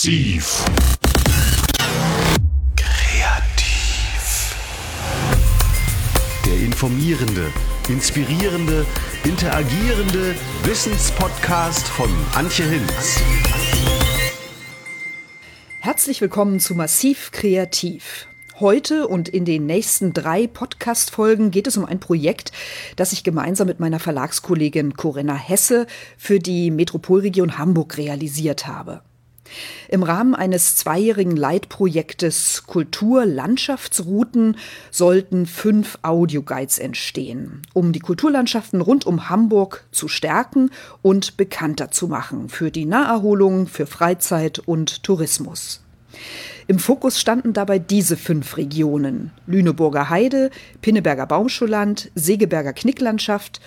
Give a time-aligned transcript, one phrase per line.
[0.00, 0.64] Massiv.
[2.74, 4.56] Kreativ.
[6.46, 7.52] Der informierende,
[7.86, 8.86] inspirierende,
[9.24, 13.20] interagierende Wissenspodcast von Antje Hinz.
[15.80, 18.26] Herzlich willkommen zu Massiv Kreativ.
[18.58, 22.52] Heute und in den nächsten drei Podcast-Folgen geht es um ein Projekt,
[22.96, 29.02] das ich gemeinsam mit meiner Verlagskollegin Corinna Hesse für die Metropolregion Hamburg realisiert habe.
[29.88, 34.56] Im Rahmen eines zweijährigen Leitprojektes Kulturlandschaftsrouten
[34.90, 40.70] sollten fünf Audioguides entstehen, um die Kulturlandschaften rund um Hamburg zu stärken
[41.02, 45.82] und bekannter zu machen für die Naherholung, für Freizeit und Tourismus.
[46.66, 50.50] Im Fokus standen dabei diese fünf Regionen: Lüneburger Heide,
[50.82, 53.60] Pinneberger Baumschulland, Segeberger Knicklandschaft,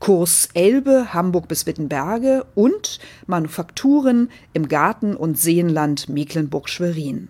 [0.00, 7.28] Kurs Elbe, Hamburg bis Wittenberge und Manufakturen im Garten- und Seenland Mecklenburg-Schwerin.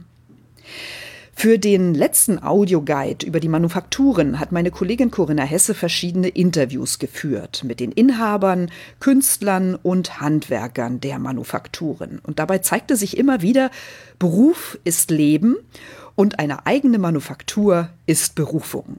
[1.35, 7.65] Für den letzten Audioguide über die Manufakturen hat meine Kollegin Corinna Hesse verschiedene Interviews geführt
[7.65, 12.21] mit den Inhabern, Künstlern und Handwerkern der Manufakturen.
[12.23, 13.71] Und dabei zeigte sich immer wieder,
[14.19, 15.57] Beruf ist Leben
[16.15, 18.99] und eine eigene Manufaktur ist Berufung.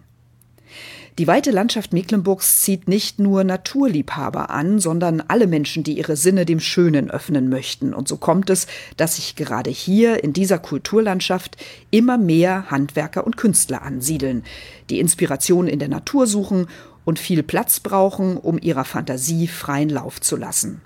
[1.21, 6.45] Die weite Landschaft Mecklenburgs zieht nicht nur Naturliebhaber an, sondern alle Menschen, die ihre Sinne
[6.45, 7.93] dem Schönen öffnen möchten.
[7.93, 8.65] Und so kommt es,
[8.97, 11.57] dass sich gerade hier in dieser Kulturlandschaft
[11.91, 14.43] immer mehr Handwerker und Künstler ansiedeln,
[14.89, 16.65] die Inspiration in der Natur suchen
[17.05, 20.81] und viel Platz brauchen, um ihrer Fantasie freien Lauf zu lassen.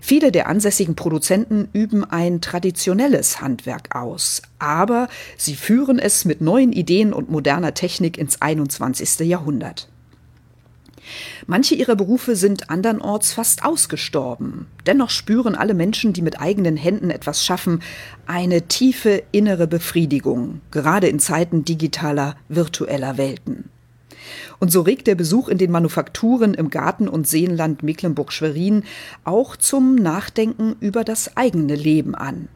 [0.00, 6.72] Viele der ansässigen Produzenten üben ein traditionelles Handwerk aus, aber sie führen es mit neuen
[6.72, 9.20] Ideen und moderner Technik ins 21.
[9.20, 9.88] Jahrhundert.
[11.46, 14.66] Manche ihrer Berufe sind andernorts fast ausgestorben.
[14.86, 17.82] Dennoch spüren alle Menschen, die mit eigenen Händen etwas schaffen,
[18.26, 23.70] eine tiefe innere Befriedigung, gerade in Zeiten digitaler, virtueller Welten.
[24.58, 28.84] Und so regt der Besuch in den Manufakturen im Garten- und Seenland Mecklenburg-Schwerin
[29.24, 32.48] auch zum Nachdenken über das eigene Leben an.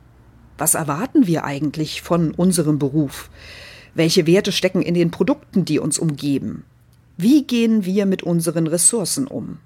[0.59, 3.31] Was erwarten wir eigentlich von unserem Beruf?
[3.95, 6.65] Welche Werte stecken in den Produkten, die uns umgeben?
[7.17, 9.59] Wie gehen wir mit unseren Ressourcen um?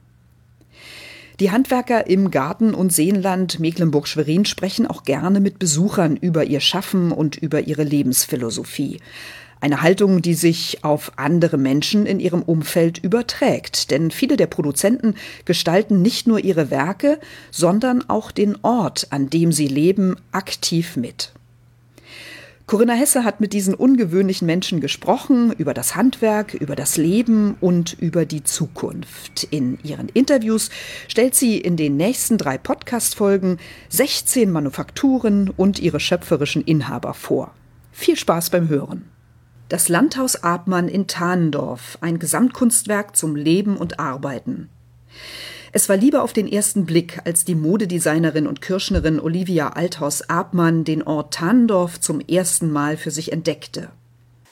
[1.41, 7.11] Die Handwerker im Garten- und Seenland Mecklenburg-Schwerin sprechen auch gerne mit Besuchern über ihr Schaffen
[7.11, 9.01] und über ihre Lebensphilosophie.
[9.65, 13.91] Eine Haltung, die sich auf andere Menschen in ihrem Umfeld überträgt.
[13.91, 15.15] Denn viele der Produzenten
[15.47, 17.19] gestalten nicht nur ihre Werke,
[17.51, 21.33] sondern auch den Ort, an dem sie leben, aktiv mit.
[22.67, 27.97] Corinna Hesse hat mit diesen ungewöhnlichen Menschen gesprochen über das Handwerk, über das Leben und
[27.99, 29.45] über die Zukunft.
[29.45, 30.69] In ihren Interviews
[31.09, 33.57] stellt sie in den nächsten drei Podcast-Folgen
[33.89, 37.55] 16 Manufakturen und ihre schöpferischen Inhaber vor.
[37.93, 39.14] Viel Spaß beim Hören.
[39.71, 44.69] Das Landhaus Abmann in Thanendorf, ein Gesamtkunstwerk zum Leben und Arbeiten.
[45.73, 50.85] Es war lieber auf den ersten Blick, als die Modedesignerin und Kirschnerin Olivia Althaus Abmann
[50.85, 53.89] den Ort Thanendorf zum ersten Mal für sich entdeckte.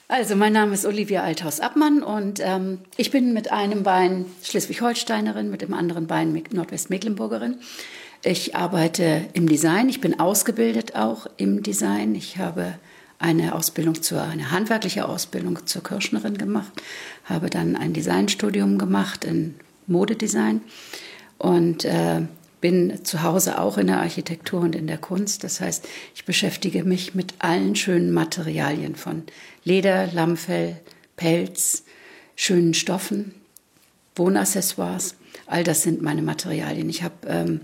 [0.07, 5.49] Also, mein Name ist Olivia Althaus Abmann und ähm, ich bin mit einem Bein Schleswig-Holsteinerin,
[5.49, 7.59] mit dem anderen Bein Nordwestmecklenburgerin.
[8.23, 12.15] Ich arbeite im Design, ich bin ausgebildet auch im Design.
[12.15, 12.75] Ich habe
[13.23, 16.73] eine Ausbildung zur, eine handwerkliche Ausbildung zur Kirschnerin gemacht,
[17.23, 19.55] habe dann ein Designstudium gemacht in
[19.87, 20.61] Modedesign
[21.37, 22.21] und äh,
[22.59, 25.43] bin zu Hause auch in der Architektur und in der Kunst.
[25.45, 29.23] Das heißt, ich beschäftige mich mit allen schönen Materialien von
[29.63, 30.81] Leder, Lammfell,
[31.15, 31.83] Pelz,
[32.35, 33.33] schönen Stoffen,
[34.17, 35.15] Wohnaccessoires.
[35.45, 36.89] All das sind meine Materialien.
[36.89, 37.61] Ich habe ähm,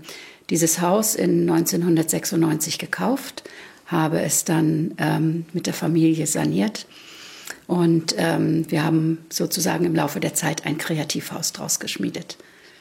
[0.48, 3.44] dieses Haus in 1996 gekauft,
[3.90, 6.86] habe es dann ähm, mit der Familie saniert.
[7.66, 12.36] Und ähm, wir haben sozusagen im Laufe der Zeit ein Kreativhaus draus geschmiedet.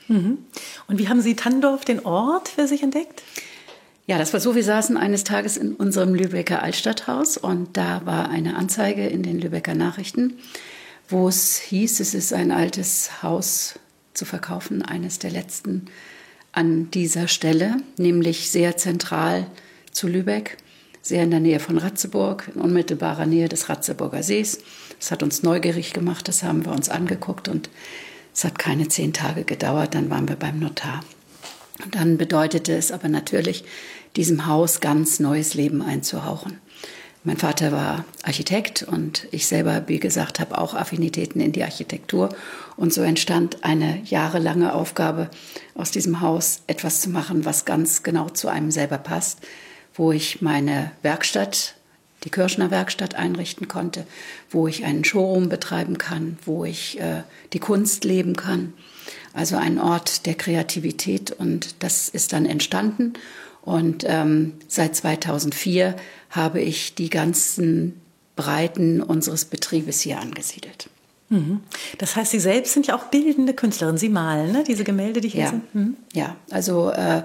[0.07, 0.39] Mhm.
[0.87, 3.23] Und wie haben Sie Tandorf, den Ort, für sich entdeckt?
[4.07, 8.29] Ja, das war so, wir saßen eines Tages in unserem Lübecker Altstadthaus und da war
[8.29, 10.39] eine Anzeige in den Lübecker Nachrichten,
[11.07, 13.75] wo es hieß, es ist ein altes Haus
[14.15, 15.85] zu verkaufen, eines der letzten
[16.51, 19.45] an dieser Stelle, nämlich sehr zentral
[19.91, 20.57] zu Lübeck
[21.01, 24.59] sehr in der Nähe von Ratzeburg, in unmittelbarer Nähe des Ratzeburger Sees.
[24.99, 27.69] Das hat uns neugierig gemacht, das haben wir uns angeguckt und
[28.33, 31.01] es hat keine zehn Tage gedauert, dann waren wir beim Notar.
[31.83, 33.63] Und dann bedeutete es aber natürlich,
[34.15, 36.59] diesem Haus ganz neues Leben einzuhauchen.
[37.23, 42.29] Mein Vater war Architekt und ich selber, wie gesagt, habe auch Affinitäten in die Architektur.
[42.77, 45.29] Und so entstand eine jahrelange Aufgabe,
[45.75, 49.39] aus diesem Haus etwas zu machen, was ganz genau zu einem selber passt
[49.99, 51.75] wo ich meine Werkstatt,
[52.23, 54.07] die Kirschner Werkstatt einrichten konnte,
[54.49, 58.73] wo ich einen Showroom betreiben kann, wo ich äh, die Kunst leben kann.
[59.33, 63.13] Also ein Ort der Kreativität und das ist dann entstanden.
[63.61, 65.97] Und ähm, seit 2004
[66.29, 67.99] habe ich die ganzen
[68.37, 70.89] Breiten unseres Betriebes hier angesiedelt.
[71.27, 71.59] Mhm.
[71.97, 73.97] Das heißt, Sie selbst sind ja auch bildende Künstlerin.
[73.97, 74.63] Sie malen, ne?
[74.65, 75.49] diese Gemälde, die hier ja.
[75.49, 75.75] sind.
[75.75, 75.97] Mhm.
[76.13, 77.23] Ja, also äh,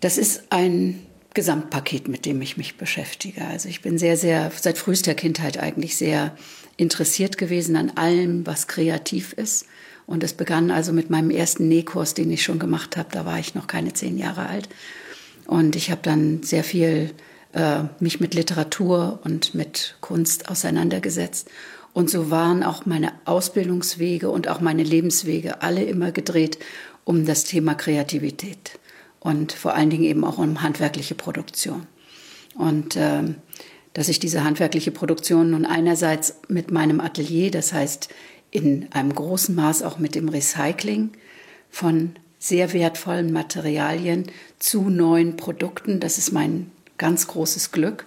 [0.00, 1.05] das ist ein
[1.36, 3.44] Gesamtpaket, mit dem ich mich beschäftige.
[3.44, 6.34] Also ich bin sehr, sehr, seit frühester Kindheit eigentlich sehr
[6.78, 9.66] interessiert gewesen an allem, was kreativ ist.
[10.06, 13.10] Und es begann also mit meinem ersten Nähkurs, den ich schon gemacht habe.
[13.12, 14.70] Da war ich noch keine zehn Jahre alt.
[15.46, 17.10] Und ich habe dann sehr viel
[17.52, 21.50] äh, mich mit Literatur und mit Kunst auseinandergesetzt.
[21.92, 26.58] Und so waren auch meine Ausbildungswege und auch meine Lebenswege alle immer gedreht
[27.04, 28.78] um das Thema Kreativität
[29.26, 31.88] und vor allen Dingen eben auch um handwerkliche Produktion.
[32.54, 33.24] Und äh,
[33.92, 38.08] dass ich diese handwerkliche Produktion nun einerseits mit meinem Atelier, das heißt
[38.52, 41.10] in einem großen Maß auch mit dem Recycling
[41.70, 44.26] von sehr wertvollen Materialien
[44.60, 48.06] zu neuen Produkten, das ist mein ganz großes Glück.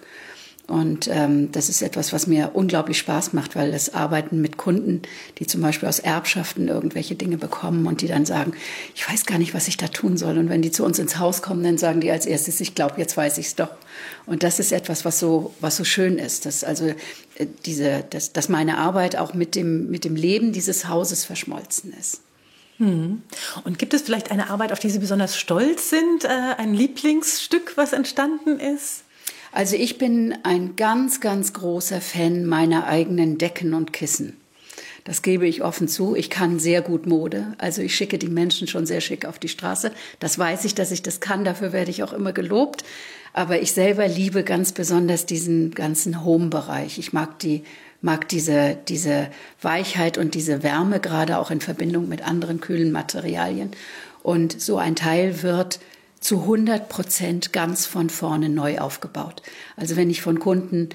[0.70, 5.02] Und ähm, das ist etwas, was mir unglaublich Spaß macht, weil das Arbeiten mit Kunden,
[5.38, 8.52] die zum Beispiel aus Erbschaften irgendwelche Dinge bekommen und die dann sagen,
[8.94, 10.38] ich weiß gar nicht, was ich da tun soll.
[10.38, 12.94] Und wenn die zu uns ins Haus kommen, dann sagen die als erstes, ich glaube,
[12.98, 13.70] jetzt weiß ich es doch.
[14.26, 18.32] Und das ist etwas, was so, was so schön ist, dass also äh, diese, dass,
[18.32, 22.20] dass meine Arbeit auch mit dem, mit dem Leben dieses Hauses verschmolzen ist.
[22.76, 23.22] Hm.
[23.64, 27.72] Und gibt es vielleicht eine Arbeit, auf die Sie besonders stolz sind, äh, ein Lieblingsstück,
[27.76, 29.02] was entstanden ist?
[29.52, 34.36] Also ich bin ein ganz, ganz großer Fan meiner eigenen Decken und Kissen.
[35.04, 36.14] Das gebe ich offen zu.
[36.14, 37.54] Ich kann sehr gut Mode.
[37.58, 39.92] Also ich schicke die Menschen schon sehr schick auf die Straße.
[40.20, 41.44] Das weiß ich, dass ich das kann.
[41.44, 42.84] Dafür werde ich auch immer gelobt.
[43.32, 46.98] Aber ich selber liebe ganz besonders diesen ganzen Home-Bereich.
[46.98, 47.64] Ich mag die,
[48.02, 49.30] mag diese, diese
[49.62, 53.70] Weichheit und diese Wärme, gerade auch in Verbindung mit anderen kühlen Materialien.
[54.22, 55.80] Und so ein Teil wird
[56.20, 59.42] zu 100 Prozent ganz von vorne neu aufgebaut.
[59.76, 60.90] Also wenn ich von Kunden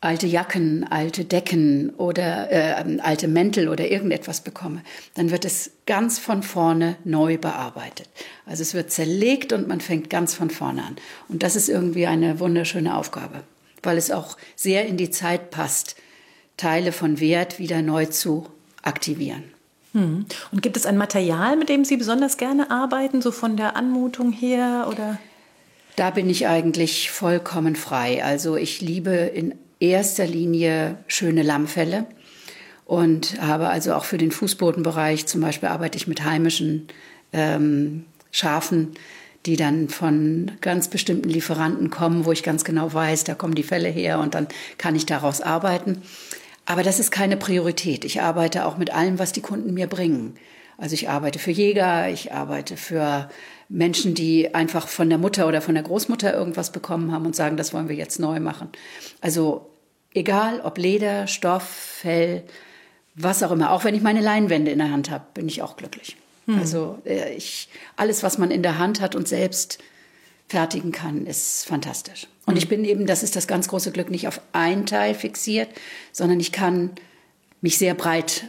[0.00, 4.82] alte Jacken, alte Decken oder äh, alte Mäntel oder irgendetwas bekomme,
[5.14, 8.08] dann wird es ganz von vorne neu bearbeitet.
[8.46, 10.96] Also es wird zerlegt und man fängt ganz von vorne an.
[11.28, 13.42] Und das ist irgendwie eine wunderschöne Aufgabe,
[13.82, 15.96] weil es auch sehr in die Zeit passt,
[16.56, 18.46] Teile von Wert wieder neu zu
[18.82, 19.44] aktivieren.
[19.98, 20.26] Hm.
[20.52, 24.32] Und gibt es ein Material, mit dem Sie besonders gerne arbeiten, so von der Anmutung
[24.32, 25.18] her oder?
[25.96, 28.24] Da bin ich eigentlich vollkommen frei.
[28.24, 32.06] Also ich liebe in erster Linie schöne Lammfelle
[32.84, 36.86] und habe also auch für den Fußbodenbereich zum Beispiel arbeite ich mit heimischen
[37.32, 38.92] ähm, Schafen,
[39.46, 43.62] die dann von ganz bestimmten Lieferanten kommen, wo ich ganz genau weiß, da kommen die
[43.62, 44.46] Fälle her und dann
[44.78, 46.02] kann ich daraus arbeiten.
[46.68, 48.04] Aber das ist keine Priorität.
[48.04, 50.34] Ich arbeite auch mit allem, was die Kunden mir bringen.
[50.76, 53.30] Also ich arbeite für Jäger, ich arbeite für
[53.70, 57.56] Menschen, die einfach von der Mutter oder von der Großmutter irgendwas bekommen haben und sagen,
[57.56, 58.68] das wollen wir jetzt neu machen.
[59.22, 59.70] Also
[60.12, 62.44] egal ob Leder, Stoff, Fell,
[63.14, 63.72] was auch immer.
[63.72, 66.18] Auch wenn ich meine Leinwände in der Hand habe, bin ich auch glücklich.
[66.44, 66.58] Hm.
[66.58, 69.78] Also äh, ich, alles, was man in der Hand hat und selbst
[70.48, 72.26] fertigen kann, ist fantastisch.
[72.46, 75.68] Und ich bin eben, das ist das ganz große Glück, nicht auf ein Teil fixiert,
[76.12, 76.90] sondern ich kann
[77.60, 78.44] mich sehr breit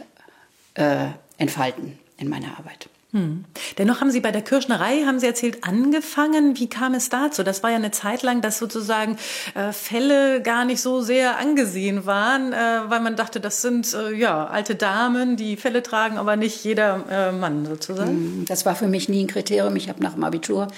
[0.74, 2.88] äh, entfalten in meiner Arbeit.
[3.12, 3.44] Hm.
[3.76, 6.56] Dennoch haben Sie bei der Kirschnerei, haben Sie erzählt, angefangen.
[6.58, 7.42] Wie kam es dazu?
[7.42, 9.16] Das war ja eine Zeit lang, dass sozusagen
[9.54, 14.14] äh, Fälle gar nicht so sehr angesehen waren, äh, weil man dachte, das sind äh,
[14.14, 18.10] ja alte Damen, die Fälle tragen, aber nicht jeder äh, Mann sozusagen.
[18.10, 19.74] Hm, das war für mich nie ein Kriterium.
[19.74, 20.68] Ich habe nach dem Abitur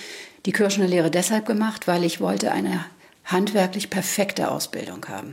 [0.47, 2.85] die Kirschnerlehre deshalb gemacht, weil ich wollte eine
[3.25, 5.33] handwerklich perfekte Ausbildung haben.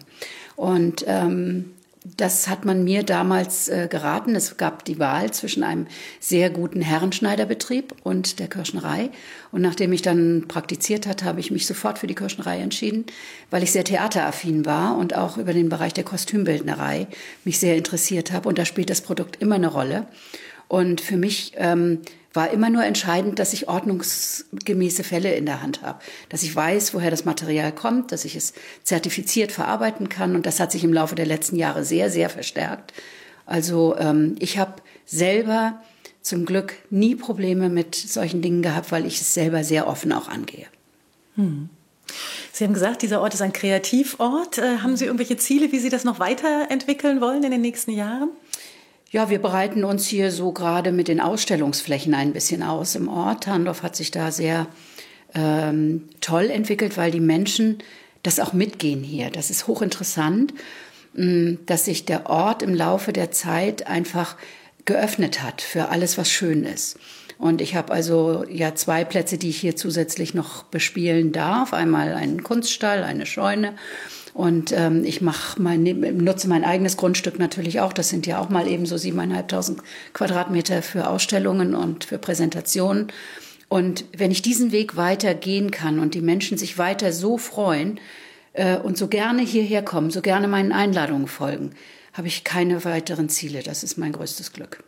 [0.56, 1.72] Und ähm,
[2.18, 4.36] das hat man mir damals äh, geraten.
[4.36, 5.88] Es gab die Wahl zwischen einem
[6.20, 9.10] sehr guten Herrenschneiderbetrieb und der Kirschnerei.
[9.52, 13.06] Und nachdem ich dann praktiziert hatte, habe ich mich sofort für die Kirschnerei entschieden,
[13.52, 17.08] weil ich sehr theateraffin war und auch über den Bereich der Kostümbildnerei
[17.44, 18.48] mich sehr interessiert habe.
[18.48, 20.08] Und da spielt das Produkt immer eine Rolle.
[20.70, 22.00] Und für mich ähm,
[22.34, 26.94] war immer nur entscheidend, dass ich ordnungsgemäße Fälle in der Hand habe, dass ich weiß,
[26.94, 30.94] woher das Material kommt, dass ich es zertifiziert verarbeiten kann und das hat sich im
[30.94, 32.94] Laufe der letzten Jahre sehr, sehr verstärkt.
[33.46, 35.82] Also ähm, ich habe selber
[36.22, 40.28] zum Glück nie Probleme mit solchen Dingen gehabt, weil ich es selber sehr offen auch
[40.28, 40.68] angehe.
[41.36, 41.70] Hm.
[42.52, 44.58] Sie haben gesagt, dieser Ort ist ein Kreativort.
[44.58, 48.30] Äh, haben Sie irgendwelche Ziele, wie Sie das noch weiterentwickeln wollen in den nächsten Jahren?
[49.12, 53.48] Ja, wir bereiten uns hier so gerade mit den Ausstellungsflächen ein bisschen aus im Ort.
[53.48, 54.68] Handorf hat sich da sehr
[55.34, 57.80] ähm, toll entwickelt, weil die Menschen
[58.22, 59.32] das auch mitgehen hier.
[59.32, 60.54] Das ist hochinteressant,
[61.14, 64.38] mh, dass sich der Ort im Laufe der Zeit einfach
[64.86, 67.00] geöffnet hat für alles, was schön ist.
[67.40, 71.74] Und ich habe also ja zwei Plätze, die ich hier zusätzlich noch bespielen darf.
[71.74, 73.74] Einmal einen Kunststall, eine Scheune.
[74.40, 77.92] Und ähm, ich mach mein, nutze mein eigenes Grundstück natürlich auch.
[77.92, 79.82] Das sind ja auch mal eben so siebeneinhalbtausend
[80.14, 83.12] Quadratmeter für Ausstellungen und für Präsentationen.
[83.68, 88.00] Und wenn ich diesen Weg weiter gehen kann und die Menschen sich weiter so freuen
[88.54, 91.72] äh, und so gerne hierher kommen, so gerne meinen Einladungen folgen,
[92.14, 93.62] habe ich keine weiteren Ziele.
[93.62, 94.86] Das ist mein größtes Glück.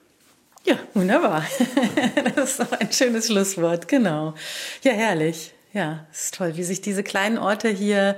[0.64, 1.46] Ja, wunderbar.
[2.36, 4.34] Das ist doch ein schönes Schlusswort, genau.
[4.82, 5.52] Ja, herrlich.
[5.74, 8.18] Ja, es ist toll, wie sich diese kleinen Orte hier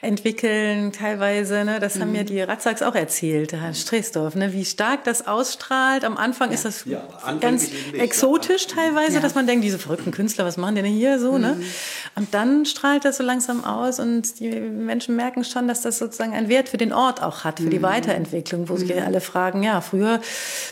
[0.00, 1.62] entwickeln, teilweise.
[1.62, 2.00] Ne, das mhm.
[2.00, 6.06] haben mir die Ratzaks auch erzählt, Herr Streesdorf, ne, wie stark das ausstrahlt.
[6.06, 6.54] Am Anfang ja.
[6.54, 7.06] ist das ja,
[7.38, 9.20] ganz exotisch teilweise, ja.
[9.20, 11.36] dass man denkt, diese verrückten Künstler, was machen die denn hier so?
[11.36, 11.52] Ne?
[11.52, 11.60] Mhm.
[11.60, 11.66] Ne?
[12.14, 16.32] Und dann strahlt das so langsam aus und die Menschen merken schon, dass das sozusagen
[16.32, 17.82] einen Wert für den Ort auch hat, für die mhm.
[17.82, 19.02] Weiterentwicklung, wo sich mhm.
[19.02, 20.22] alle fragen, ja, früher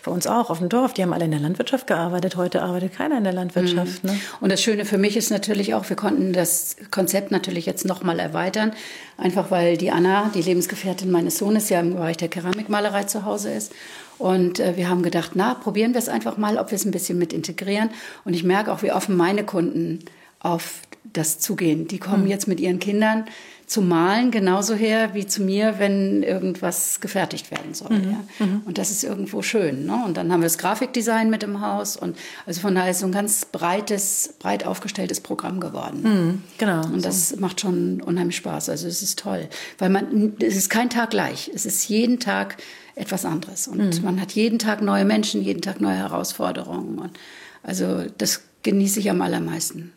[0.02, 2.94] bei uns auch auf dem Dorf, die haben alle in der Landwirtschaft gearbeitet, heute arbeitet
[2.94, 4.04] keiner in der Landwirtschaft.
[4.04, 4.10] Mhm.
[4.10, 4.20] Ne?
[4.40, 7.84] Und das Schöne für mich ist natürlich auch, wir konnten konnten das Konzept natürlich jetzt
[7.84, 8.72] nochmal erweitern,
[9.18, 13.50] einfach weil die Anna, die Lebensgefährtin meines Sohnes, ja im Bereich der Keramikmalerei zu Hause
[13.50, 13.72] ist.
[14.16, 16.92] Und äh, wir haben gedacht, na, probieren wir es einfach mal, ob wir es ein
[16.92, 17.90] bisschen mit integrieren.
[18.24, 20.04] Und ich merke auch, wie offen meine Kunden
[20.38, 21.88] auf das zugehen.
[21.88, 22.30] Die kommen mhm.
[22.30, 23.24] jetzt mit ihren Kindern
[23.66, 27.98] zu malen genauso her wie zu mir, wenn irgendwas gefertigt werden soll.
[27.98, 28.10] Mhm.
[28.10, 28.46] Ja.
[28.46, 28.62] Mhm.
[28.66, 29.86] Und das ist irgendwo schön.
[29.86, 30.02] Ne?
[30.04, 32.16] Und dann haben wir das Grafikdesign mit im Haus und
[32.46, 36.02] also von daher ist so ein ganz breites, breit aufgestelltes Programm geworden.
[36.02, 36.42] Mhm.
[36.58, 36.84] Genau.
[36.84, 37.36] Und das so.
[37.38, 38.68] macht schon unheimlich Spaß.
[38.68, 41.50] Also es ist toll, weil man es ist kein Tag gleich.
[41.54, 42.56] Es ist jeden Tag
[42.96, 44.04] etwas anderes und mhm.
[44.04, 46.98] man hat jeden Tag neue Menschen, jeden Tag neue Herausforderungen.
[46.98, 47.18] Und
[47.62, 49.92] also das genieße ich am allermeisten.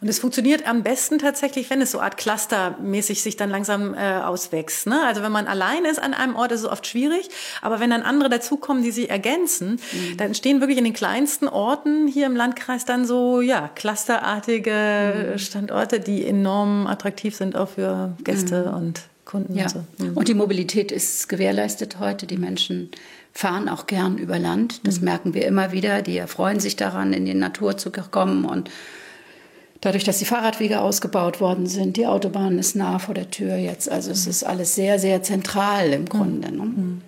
[0.00, 3.98] Und es funktioniert am besten tatsächlich, wenn es so Art Clustermäßig sich dann langsam äh,
[3.98, 4.86] auswächst.
[4.86, 5.00] Ne?
[5.04, 7.28] Also wenn man allein ist an einem Ort, ist es oft schwierig.
[7.62, 10.16] Aber wenn dann andere dazukommen, die sich ergänzen, mhm.
[10.16, 15.38] dann entstehen wirklich in den kleinsten Orten hier im Landkreis dann so ja clusterartige mhm.
[15.38, 18.74] Standorte, die enorm attraktiv sind auch für Gäste mhm.
[18.74, 19.56] und Kunden.
[19.56, 19.64] Ja.
[19.64, 19.84] Und, so.
[19.98, 20.16] Mhm.
[20.16, 22.26] und die Mobilität ist gewährleistet heute.
[22.26, 22.90] Die Menschen
[23.32, 24.80] fahren auch gern über Land.
[24.84, 25.04] Das mhm.
[25.04, 26.02] merken wir immer wieder.
[26.02, 28.70] Die erfreuen sich daran, in die Natur zu kommen und
[29.80, 33.88] Dadurch, dass die Fahrradwege ausgebaut worden sind, die Autobahn ist nah vor der Tür jetzt.
[33.88, 36.50] Also es ist alles sehr, sehr zentral im Grunde.
[36.50, 36.64] Ne?
[36.64, 37.02] Mhm.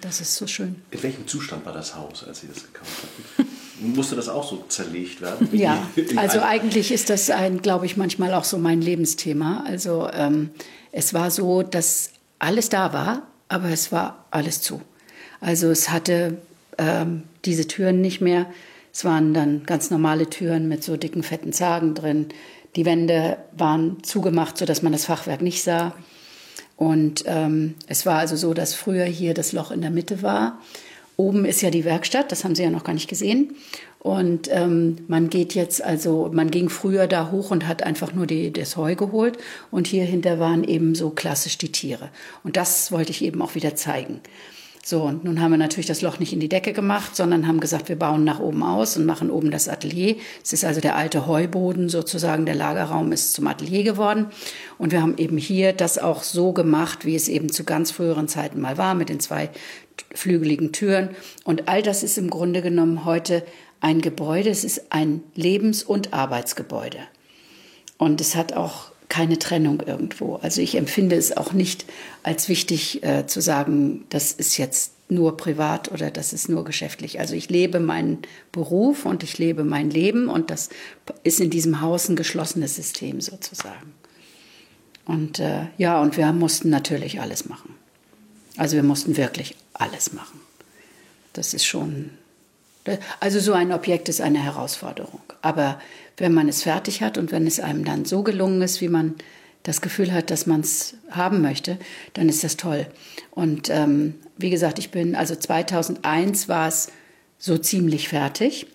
[0.00, 0.82] Das ist so schön.
[0.90, 2.90] In welchem Zustand war das Haus, als Sie das gekauft
[3.36, 3.48] hatten?
[3.94, 5.48] Musste das auch so zerlegt werden?
[5.52, 9.64] Ja, also eigentlich ist das ein, glaube ich, manchmal auch so mein Lebensthema.
[9.66, 10.50] Also ähm,
[10.90, 12.10] es war so, dass
[12.40, 14.82] alles da war, aber es war alles zu.
[15.40, 16.38] Also es hatte
[16.76, 18.46] ähm, diese Türen nicht mehr.
[18.98, 22.26] Es waren dann ganz normale Türen mit so dicken, fetten Zagen drin.
[22.74, 25.94] Die Wände waren zugemacht, sodass man das Fachwerk nicht sah.
[26.76, 30.58] Und ähm, es war also so, dass früher hier das Loch in der Mitte war.
[31.16, 33.54] Oben ist ja die Werkstatt, das haben Sie ja noch gar nicht gesehen.
[34.00, 38.26] Und ähm, man geht jetzt also, man ging früher da hoch und hat einfach nur
[38.26, 39.38] die, das Heu geholt.
[39.70, 42.08] Und hier hinter waren eben so klassisch die Tiere.
[42.42, 44.22] Und das wollte ich eben auch wieder zeigen.
[44.88, 47.60] So, und nun haben wir natürlich das Loch nicht in die Decke gemacht, sondern haben
[47.60, 50.16] gesagt, wir bauen nach oben aus und machen oben das Atelier.
[50.42, 54.28] Es ist also der alte Heuboden sozusagen, der Lagerraum ist zum Atelier geworden.
[54.78, 58.28] Und wir haben eben hier das auch so gemacht, wie es eben zu ganz früheren
[58.28, 59.50] Zeiten mal war, mit den zwei
[60.14, 61.10] flügeligen Türen.
[61.44, 63.44] Und all das ist im Grunde genommen heute
[63.80, 64.48] ein Gebäude.
[64.48, 67.00] Es ist ein Lebens- und Arbeitsgebäude.
[67.98, 70.36] Und es hat auch keine Trennung irgendwo.
[70.36, 71.86] Also ich empfinde es auch nicht
[72.22, 77.18] als wichtig äh, zu sagen, das ist jetzt nur privat oder das ist nur geschäftlich.
[77.18, 78.18] Also ich lebe meinen
[78.52, 80.68] Beruf und ich lebe mein Leben und das
[81.22, 83.94] ist in diesem Haus ein geschlossenes System sozusagen.
[85.06, 87.74] Und äh, ja, und wir mussten natürlich alles machen.
[88.58, 90.40] Also wir mussten wirklich alles machen.
[91.32, 92.10] Das ist schon,
[93.20, 95.22] also so ein Objekt ist eine Herausforderung.
[95.40, 95.80] Aber
[96.18, 99.14] wenn man es fertig hat und wenn es einem dann so gelungen ist, wie man
[99.62, 101.78] das Gefühl hat, dass man es haben möchte,
[102.14, 102.86] dann ist das toll.
[103.30, 106.88] Und ähm, wie gesagt, ich bin, also 2001 war es
[107.38, 108.66] so ziemlich fertig.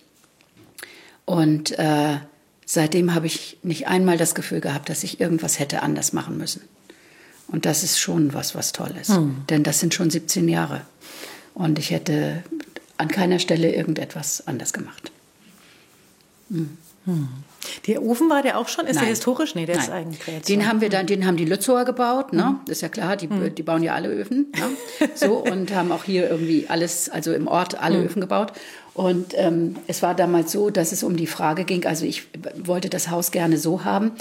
[1.24, 2.18] Und äh,
[2.66, 6.62] seitdem habe ich nicht einmal das Gefühl gehabt, dass ich irgendwas hätte anders machen müssen.
[7.48, 9.10] Und das ist schon was, was toll ist.
[9.10, 9.44] Hm.
[9.50, 10.82] Denn das sind schon 17 Jahre.
[11.54, 12.42] Und ich hätte
[12.96, 15.12] an keiner Stelle irgendetwas anders gemacht.
[16.50, 16.78] Hm.
[17.04, 17.28] Hm.
[17.86, 18.86] Der Ofen war der auch schon?
[18.86, 19.04] Ist Nein.
[19.04, 19.54] der historisch?
[19.54, 19.84] Nee, der Nein.
[19.84, 20.42] ist Eigenkreation.
[20.46, 22.60] Den haben wir dann, den haben die Lützower gebaut, ne?
[22.68, 25.08] Ist ja klar, die, die bauen ja alle Öfen, ne?
[25.14, 28.52] So und haben auch hier irgendwie alles, also im Ort alle Öfen gebaut.
[28.94, 32.88] Und ähm, es war damals so, dass es um die Frage ging, also ich wollte
[32.88, 34.12] das Haus gerne so haben,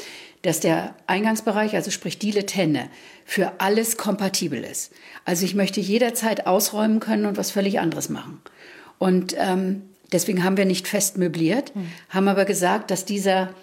[0.42, 2.90] dass der Eingangsbereich, also sprich die Tenne,
[3.24, 4.92] für alles kompatibel ist.
[5.26, 8.42] Also ich möchte jederzeit ausräumen können und was völlig anderes machen.
[8.98, 9.84] Und ähm,
[10.14, 11.74] deswegen haben wir nicht fest möbliert,
[12.10, 13.54] haben aber gesagt, dass dieser,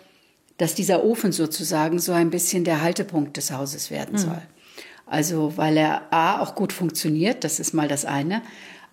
[0.59, 4.43] dass dieser Ofen sozusagen so ein bisschen der Haltepunkt des Hauses werden soll.
[5.07, 8.43] Also weil er A auch gut funktioniert, das ist mal das eine,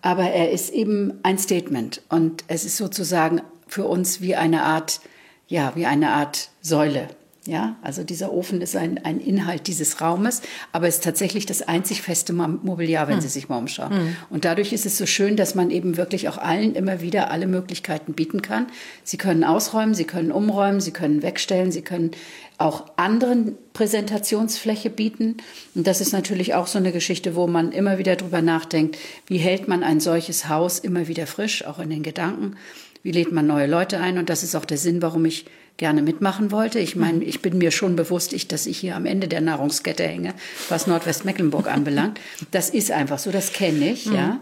[0.02, 5.00] aber er ist eben ein Statement und es ist sozusagen für uns wie eine Art,
[5.46, 7.08] ja, wie eine Art Säule.
[7.48, 12.02] Ja, also dieser Ofen ist ein, ein Inhalt dieses Raumes, aber ist tatsächlich das einzig
[12.02, 14.14] feste Mo- Mobiliar, wenn Sie sich mal umschauen.
[14.28, 17.46] Und dadurch ist es so schön, dass man eben wirklich auch allen immer wieder alle
[17.46, 18.66] Möglichkeiten bieten kann.
[19.02, 22.10] Sie können ausräumen, Sie können umräumen, Sie können wegstellen, Sie können
[22.58, 25.38] auch anderen Präsentationsfläche bieten.
[25.74, 29.38] Und das ist natürlich auch so eine Geschichte, wo man immer wieder drüber nachdenkt, wie
[29.38, 32.56] hält man ein solches Haus immer wieder frisch, auch in den Gedanken.
[33.02, 34.18] Wie lädt man neue Leute ein?
[34.18, 35.46] Und das ist auch der Sinn, warum ich
[35.78, 36.78] gerne mitmachen wollte.
[36.80, 40.02] Ich meine, ich bin mir schon bewusst, ich, dass ich hier am Ende der Nahrungskette
[40.02, 40.34] hänge,
[40.68, 42.20] was Nordwestmecklenburg anbelangt.
[42.50, 44.40] Das ist einfach so, das kenne ich, ja.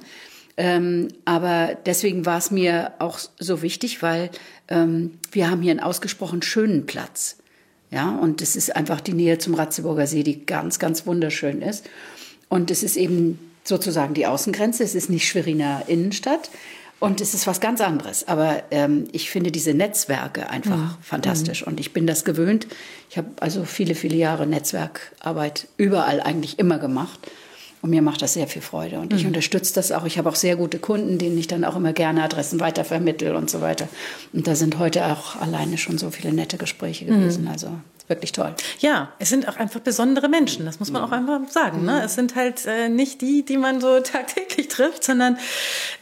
[0.59, 4.31] Ähm, aber deswegen war es mir auch so wichtig, weil
[4.69, 7.37] ähm, wir haben hier einen ausgesprochen schönen Platz.
[7.91, 11.89] Ja, und es ist einfach die Nähe zum Ratzeburger See, die ganz, ganz wunderschön ist.
[12.49, 14.83] Und es ist eben sozusagen die Außengrenze.
[14.83, 16.51] Es ist nicht Schweriner Innenstadt.
[16.99, 18.27] Und es ist was ganz anderes.
[18.27, 21.67] Aber ähm, ich finde diese Netzwerke einfach fantastisch.
[21.67, 22.67] Und ich bin das gewöhnt.
[23.11, 27.21] Ich habe also viele, viele Jahre Netzwerkarbeit überall eigentlich immer gemacht.
[27.83, 28.99] Und mir macht das sehr viel Freude.
[28.99, 30.07] Und ich unterstütze das auch.
[30.07, 33.51] Ich habe auch sehr gute Kunden, denen ich dann auch immer gerne Adressen weitervermittle und
[33.51, 33.89] so weiter.
[34.33, 37.47] Und da sind heute auch alleine schon so viele nette Gespräche gewesen.
[37.47, 37.69] Also
[38.09, 38.55] wirklich toll.
[38.79, 41.85] Ja, es sind auch einfach besondere Menschen, das muss man auch einfach sagen.
[41.85, 42.03] Ne?
[42.05, 45.39] Es sind halt äh, nicht die, die man so tagtäglich trifft, sondern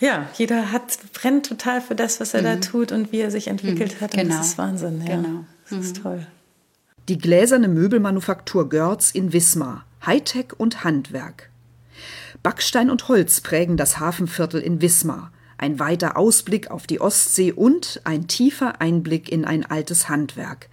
[0.01, 3.49] ja, jeder hat, brennt total für das, was er da tut und wie er sich
[3.49, 4.15] entwickelt hat.
[4.15, 4.37] Und Genau.
[4.37, 5.03] das ist Wahnsinn.
[5.07, 5.17] Ja.
[5.17, 5.45] Genau.
[5.71, 6.27] Das ist toll.
[7.09, 9.85] Die gläserne Möbelmanufaktur Görz in Wismar.
[10.07, 11.51] Hightech und Handwerk.
[12.43, 15.31] Backstein und Holz prägen das Hafenviertel in Wismar.
[15.59, 20.69] Ein weiter Ausblick auf die Ostsee und ein tiefer Einblick in ein altes Handwerk.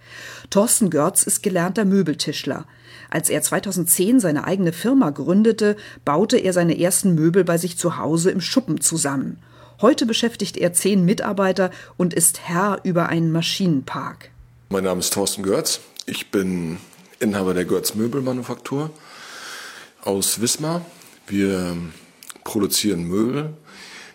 [0.50, 2.66] Thorsten Görz ist gelernter Möbeltischler.
[3.10, 7.98] Als er 2010 seine eigene Firma gründete, baute er seine ersten Möbel bei sich zu
[7.98, 9.38] Hause im Schuppen zusammen.
[9.80, 14.30] Heute beschäftigt er zehn Mitarbeiter und ist Herr über einen Maschinenpark.
[14.68, 15.80] Mein Name ist Thorsten Görz.
[16.06, 16.78] Ich bin
[17.20, 18.90] Inhaber der Görz Möbelmanufaktur
[20.02, 20.84] aus Wismar.
[21.26, 21.76] Wir
[22.44, 23.54] produzieren Möbel,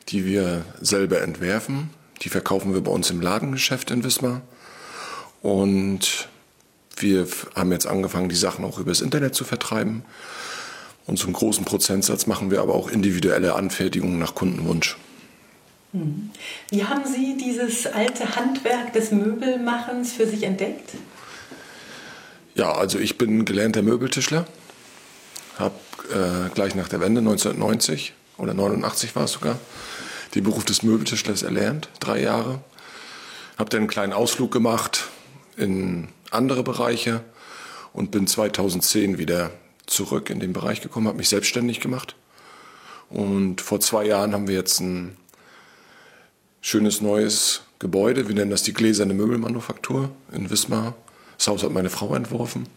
[0.10, 1.90] die wir selber entwerfen.
[2.22, 4.42] Die verkaufen wir bei uns im Ladengeschäft in Wismar.
[5.42, 6.30] Und
[6.98, 10.04] wir haben jetzt angefangen, die Sachen auch übers Internet zu vertreiben.
[11.06, 14.98] Und zum großen Prozentsatz machen wir aber auch individuelle Anfertigungen nach Kundenwunsch.
[16.70, 20.92] Wie haben Sie dieses alte Handwerk des Möbelmachens für sich entdeckt?
[22.56, 24.46] Ja, also ich bin gelernter Möbeltischler.
[25.58, 25.76] Habe
[26.12, 29.60] äh, gleich nach der Wende 1990 oder 89 war es sogar
[30.38, 32.62] den Beruf des Möbeltischlers erlernt, drei Jahre.
[33.58, 35.08] Habe dann einen kleinen Ausflug gemacht
[35.58, 37.24] in andere Bereiche
[37.92, 39.50] und bin 2010 wieder
[39.88, 42.16] zurück in den Bereich gekommen, habe mich selbstständig gemacht.
[43.10, 45.18] Und vor zwei Jahren haben wir jetzt ein
[46.62, 48.28] schönes neues Gebäude.
[48.28, 50.94] Wir nennen das die Gläserne Möbelmanufaktur in Wismar.
[51.38, 52.68] Das Haus hat meine Frau entworfen,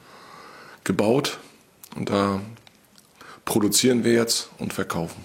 [0.85, 1.39] gebaut
[1.95, 2.41] und da
[3.45, 5.25] produzieren wir jetzt und verkaufen.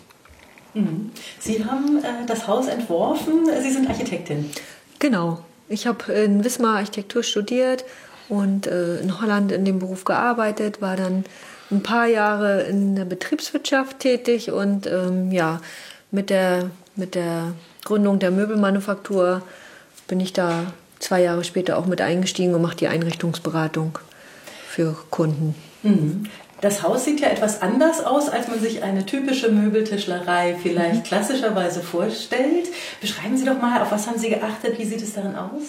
[1.39, 3.45] Sie haben äh, das Haus entworfen.
[3.61, 4.51] Sie sind Architektin.
[4.99, 5.39] Genau.
[5.67, 7.85] Ich habe in Wismar Architektur studiert
[8.29, 11.25] und äh, in Holland in dem Beruf gearbeitet, war dann
[11.71, 15.61] ein paar Jahre in der Betriebswirtschaft tätig und ähm, ja,
[16.11, 19.41] mit der, mit der Gründung der Möbelmanufaktur
[20.07, 23.97] bin ich da zwei Jahre später auch mit eingestiegen und mache die Einrichtungsberatung
[24.67, 25.55] für Kunden.
[26.65, 31.79] Das Haus sieht ja etwas anders aus, als man sich eine typische Möbeltischlerei vielleicht klassischerweise
[31.81, 32.69] vorstellt.
[33.01, 34.79] Beschreiben Sie doch mal, auf was haben Sie geachtet?
[34.79, 35.61] Wie sieht es darin aus?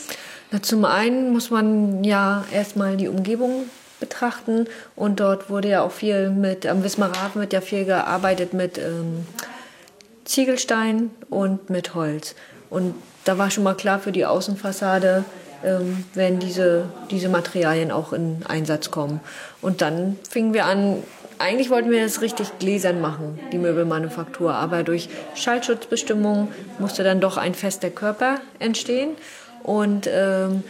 [0.50, 3.64] Na, zum einen muss man ja erstmal die Umgebung
[4.00, 8.54] betrachten und dort wurde ja auch viel mit, am Wismarer Hafen wird ja viel gearbeitet
[8.54, 9.26] mit ähm,
[10.24, 12.34] Ziegelstein und mit Holz.
[12.70, 15.26] Und da war schon mal klar für die Außenfassade,
[15.66, 19.20] ähm, werden diese, diese Materialien auch in Einsatz kommen.
[19.60, 21.02] Und dann fingen wir an,
[21.38, 26.48] eigentlich wollten wir das richtig gläsern machen, die Möbelmanufaktur, aber durch Schallschutzbestimmungen
[26.78, 29.10] musste dann doch ein fester Körper entstehen.
[29.62, 30.62] Und ähm,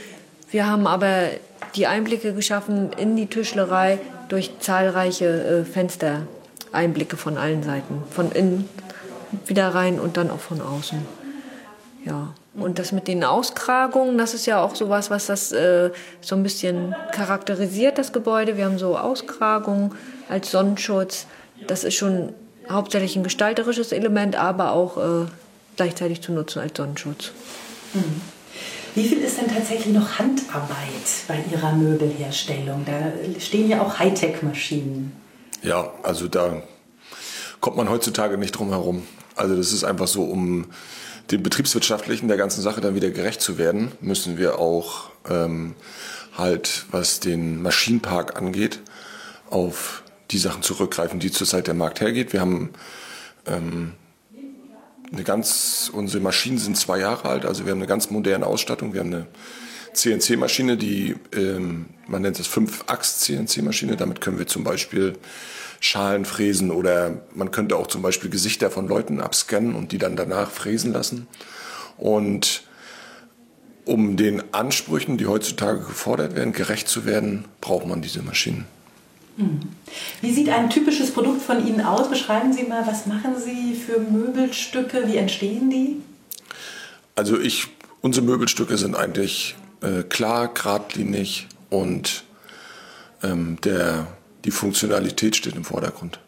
[0.50, 1.28] wir haben aber
[1.74, 8.02] die Einblicke geschaffen in die Tischlerei durch zahlreiche äh, Fenstereinblicke von allen Seiten.
[8.10, 8.68] Von innen
[9.44, 10.98] wieder rein und dann auch von außen.
[12.04, 12.28] Ja.
[12.58, 15.90] Und das mit den Auskragungen, das ist ja auch sowas, was das äh,
[16.20, 18.56] so ein bisschen charakterisiert, das Gebäude.
[18.56, 19.94] Wir haben so Auskragungen
[20.28, 21.26] als Sonnenschutz.
[21.66, 22.32] Das ist schon
[22.70, 25.26] hauptsächlich ein gestalterisches Element, aber auch äh,
[25.76, 27.32] gleichzeitig zu nutzen als Sonnenschutz.
[27.92, 28.20] Mhm.
[28.94, 32.86] Wie viel ist denn tatsächlich noch Handarbeit bei Ihrer Möbelherstellung?
[32.86, 35.12] Da stehen ja auch Hightech-Maschinen.
[35.62, 36.62] Ja, also da
[37.60, 39.02] kommt man heutzutage nicht drum herum.
[39.34, 40.64] Also das ist einfach so, um
[41.30, 45.74] dem Betriebswirtschaftlichen der ganzen Sache dann wieder gerecht zu werden, müssen wir auch ähm,
[46.36, 48.80] halt, was den Maschinenpark angeht,
[49.50, 52.32] auf die Sachen zurückgreifen, die zurzeit der Markt hergeht.
[52.32, 52.70] Wir haben
[53.46, 53.92] ähm,
[55.12, 58.92] eine ganz, unsere Maschinen sind zwei Jahre alt, also wir haben eine ganz moderne Ausstattung.
[58.92, 59.26] Wir haben eine
[59.92, 63.96] CNC-Maschine, die, ähm, man nennt es Fünf-Achs-CNC-Maschine.
[63.96, 65.14] Damit können wir zum Beispiel
[65.86, 70.16] Schalen fräsen oder man könnte auch zum Beispiel Gesichter von Leuten abscannen und die dann
[70.16, 71.28] danach fräsen lassen.
[71.96, 72.64] Und
[73.84, 78.64] um den Ansprüchen, die heutzutage gefordert werden, gerecht zu werden, braucht man diese Maschinen.
[79.36, 79.60] Mhm.
[80.20, 82.10] Wie sieht ein typisches Produkt von Ihnen aus?
[82.10, 85.06] Beschreiben Sie mal, was machen Sie für Möbelstücke?
[85.06, 86.02] Wie entstehen die?
[87.14, 87.68] Also ich,
[88.00, 92.24] unsere Möbelstücke sind eigentlich äh, klar, geradlinig und
[93.22, 94.08] ähm, der,
[94.46, 96.20] die Funktionalität steht im Vordergrund.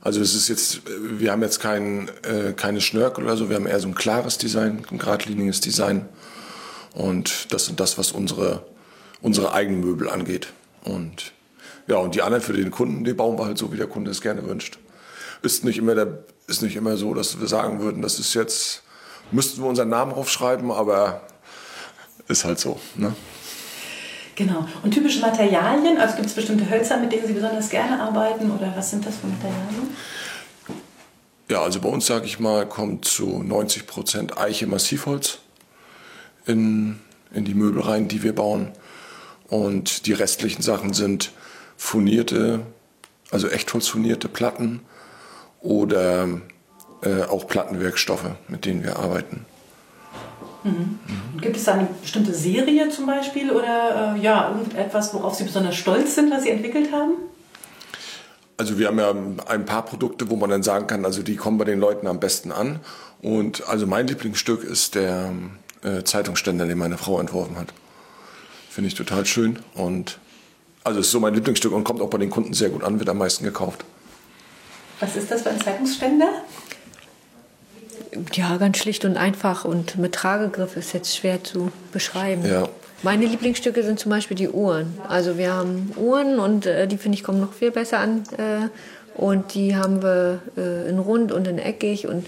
[0.00, 3.66] Also es ist jetzt, wir haben jetzt kein, äh, keine Schnörkel oder so, wir haben
[3.66, 6.08] eher so ein klares Design, ein geradliniges Design.
[6.94, 8.66] Und das ist das, was unsere,
[9.20, 10.48] unsere eigenen Möbel angeht.
[10.84, 11.32] Und
[11.86, 14.10] ja, und die anderen für den Kunden, die bauen wir halt so, wie der Kunde
[14.10, 14.78] es gerne wünscht.
[15.42, 18.82] Ist nicht immer, der, ist nicht immer so, dass wir sagen würden, das ist jetzt,
[19.30, 21.22] müssten wir unseren Namen draufschreiben, aber
[22.28, 22.80] ist halt so.
[22.94, 23.14] Ne?
[24.38, 24.64] Genau.
[24.84, 28.72] Und typische Materialien, also gibt es bestimmte Hölzer, mit denen Sie besonders gerne arbeiten oder
[28.76, 29.96] was sind das für Materialien?
[31.48, 35.38] Ja, also bei uns, sage ich mal, kommt zu 90 Prozent Eiche Massivholz
[36.46, 37.00] in,
[37.34, 38.70] in die Möbel rein, die wir bauen.
[39.48, 41.32] Und die restlichen Sachen sind
[41.76, 42.60] furnierte,
[43.32, 44.82] also echtholzfurnierte Platten
[45.62, 46.28] oder
[47.02, 49.46] äh, auch Plattenwerkstoffe, mit denen wir arbeiten.
[50.64, 50.98] Mhm.
[51.06, 51.40] Mhm.
[51.40, 55.76] Gibt es da eine bestimmte Serie zum Beispiel oder äh, ja, irgendetwas, worauf Sie besonders
[55.76, 57.12] stolz sind, was Sie entwickelt haben?
[58.56, 59.14] Also wir haben ja
[59.46, 62.18] ein paar Produkte, wo man dann sagen kann, also die kommen bei den Leuten am
[62.18, 62.80] besten an.
[63.22, 65.32] Und also mein Lieblingsstück ist der
[65.82, 67.68] äh, Zeitungsständer, den meine Frau entworfen hat.
[68.68, 70.18] Finde ich total schön und
[70.84, 73.08] also ist so mein Lieblingsstück und kommt auch bei den Kunden sehr gut an, wird
[73.08, 73.84] am meisten gekauft.
[75.00, 76.28] Was ist das für ein Zeitungsständer?
[78.32, 82.44] Ja, ganz schlicht und einfach und mit Tragegriff ist jetzt schwer zu beschreiben.
[82.46, 82.68] Ja.
[83.02, 84.98] Meine Lieblingsstücke sind zum Beispiel die Uhren.
[85.08, 88.24] Also wir haben Uhren und äh, die finde ich kommen noch viel besser an.
[88.36, 88.68] Äh,
[89.20, 92.06] und die haben wir äh, in rund und in eckig.
[92.06, 92.26] Und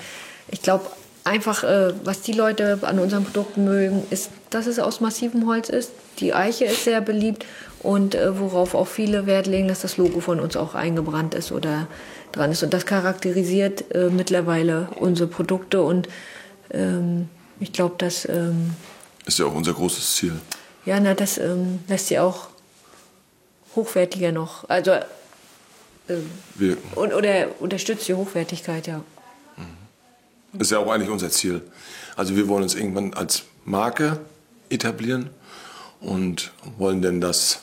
[0.48, 0.86] ich glaube
[1.24, 5.68] einfach, äh, was die Leute an unseren Produkten mögen, ist, dass es aus massivem Holz
[5.68, 5.92] ist.
[6.18, 7.46] Die Eiche ist sehr beliebt
[7.82, 11.50] und äh, worauf auch viele Wert legen, dass das Logo von uns auch eingebrannt ist
[11.52, 11.86] oder
[12.32, 12.62] dran ist.
[12.62, 16.08] Und das charakterisiert äh, mittlerweile unsere Produkte und
[16.70, 18.74] ähm, ich glaube, das ähm,
[19.26, 20.32] ist ja auch unser großes Ziel.
[20.86, 22.48] Ja, na, das ähm, lässt sie auch
[23.76, 25.04] hochwertiger noch, also äh,
[26.94, 29.02] und, oder unterstützt die Hochwertigkeit, ja.
[30.52, 31.62] Das ist ja auch eigentlich unser Ziel.
[32.16, 34.18] Also wir wollen uns irgendwann als Marke
[34.68, 35.30] etablieren
[36.00, 37.60] und wollen denn das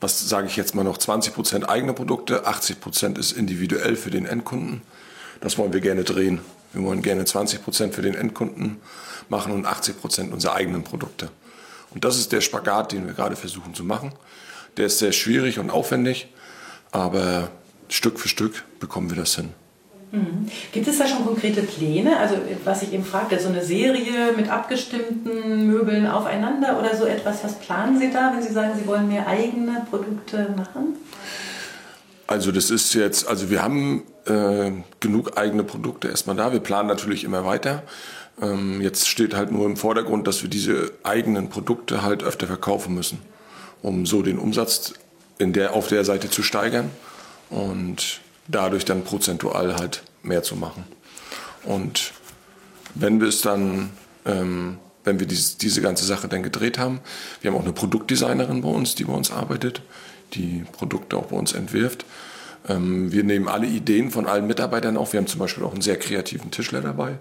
[0.00, 4.10] was sage ich jetzt mal noch, 20 Prozent eigene Produkte, 80 Prozent ist individuell für
[4.10, 4.82] den Endkunden.
[5.40, 6.40] Das wollen wir gerne drehen.
[6.72, 8.80] Wir wollen gerne 20 Prozent für den Endkunden
[9.28, 11.30] machen und 80 Prozent unsere eigenen Produkte.
[11.90, 14.12] Und das ist der Spagat, den wir gerade versuchen zu machen.
[14.76, 16.28] Der ist sehr schwierig und aufwendig,
[16.92, 17.50] aber
[17.88, 19.52] Stück für Stück bekommen wir das hin.
[20.12, 20.48] Mhm.
[20.72, 22.16] Gibt es da schon konkrete Pläne?
[22.18, 27.44] Also was ich eben fragte, so eine Serie mit abgestimmten Möbeln aufeinander oder so etwas,
[27.44, 30.96] was planen Sie da, wenn Sie sagen, Sie wollen mehr eigene Produkte machen?
[32.26, 34.70] Also das ist jetzt, also wir haben äh,
[35.00, 36.52] genug eigene Produkte erstmal da.
[36.52, 37.82] Wir planen natürlich immer weiter.
[38.40, 42.94] Ähm, jetzt steht halt nur im Vordergrund, dass wir diese eigenen Produkte halt öfter verkaufen
[42.94, 43.18] müssen,
[43.82, 44.94] um so den Umsatz
[45.38, 46.90] in der, auf der Seite zu steigern.
[47.48, 48.20] Und
[48.50, 50.84] dadurch dann prozentual halt mehr zu machen.
[51.64, 52.12] Und
[52.94, 53.90] wenn wir es dann,
[54.24, 57.00] ähm, wenn wir dies, diese ganze Sache dann gedreht haben,
[57.40, 59.82] wir haben auch eine Produktdesignerin bei uns, die bei uns arbeitet,
[60.34, 62.04] die Produkte auch bei uns entwirft.
[62.68, 65.12] Ähm, wir nehmen alle Ideen von allen Mitarbeitern auf.
[65.12, 67.18] Wir haben zum Beispiel auch einen sehr kreativen Tischler dabei,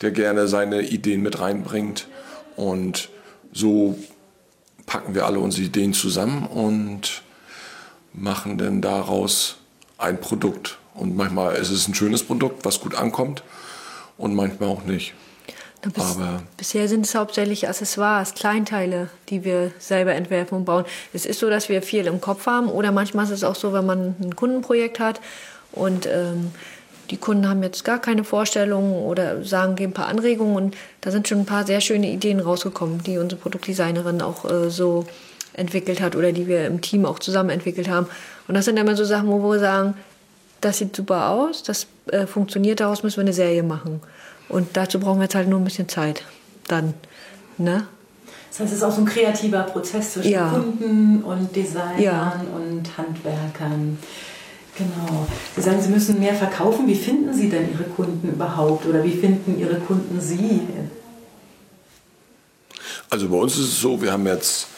[0.00, 2.08] der gerne seine Ideen mit reinbringt.
[2.56, 3.08] Und
[3.52, 3.98] so
[4.86, 7.22] packen wir alle unsere Ideen zusammen und
[8.12, 9.56] machen dann daraus
[9.98, 10.78] ein Produkt.
[10.94, 13.42] Und manchmal ist es ein schönes Produkt, was gut ankommt
[14.16, 15.14] und manchmal auch nicht.
[15.82, 20.84] Bis, Aber bisher sind es hauptsächlich Accessoires, Kleinteile, die wir selber entwerfen und bauen.
[21.12, 23.72] Es ist so, dass wir viel im Kopf haben oder manchmal ist es auch so,
[23.72, 25.20] wenn man ein Kundenprojekt hat
[25.70, 26.50] und ähm,
[27.10, 31.12] die Kunden haben jetzt gar keine Vorstellungen oder sagen, geben ein paar Anregungen und da
[31.12, 35.06] sind schon ein paar sehr schöne Ideen rausgekommen, die unsere Produktdesignerin auch äh, so
[35.58, 38.06] entwickelt hat oder die wir im Team auch zusammen entwickelt haben.
[38.46, 39.94] Und das sind immer so Sachen, wo wir sagen,
[40.60, 44.00] das sieht super aus, das äh, funktioniert, daraus müssen wir eine Serie machen.
[44.48, 46.22] Und dazu brauchen wir jetzt halt nur ein bisschen Zeit.
[46.66, 46.94] Dann,
[47.58, 47.86] ne?
[48.50, 50.48] Das heißt, es ist auch so ein kreativer Prozess zwischen ja.
[50.48, 52.40] Kunden und Designern ja.
[52.54, 53.98] und Handwerkern.
[54.76, 55.26] Genau.
[55.54, 56.86] Sie sagen, Sie müssen mehr verkaufen.
[56.86, 60.60] Wie finden Sie denn Ihre Kunden überhaupt oder wie finden Ihre Kunden Sie?
[63.10, 64.68] Also bei uns ist es so, wir haben jetzt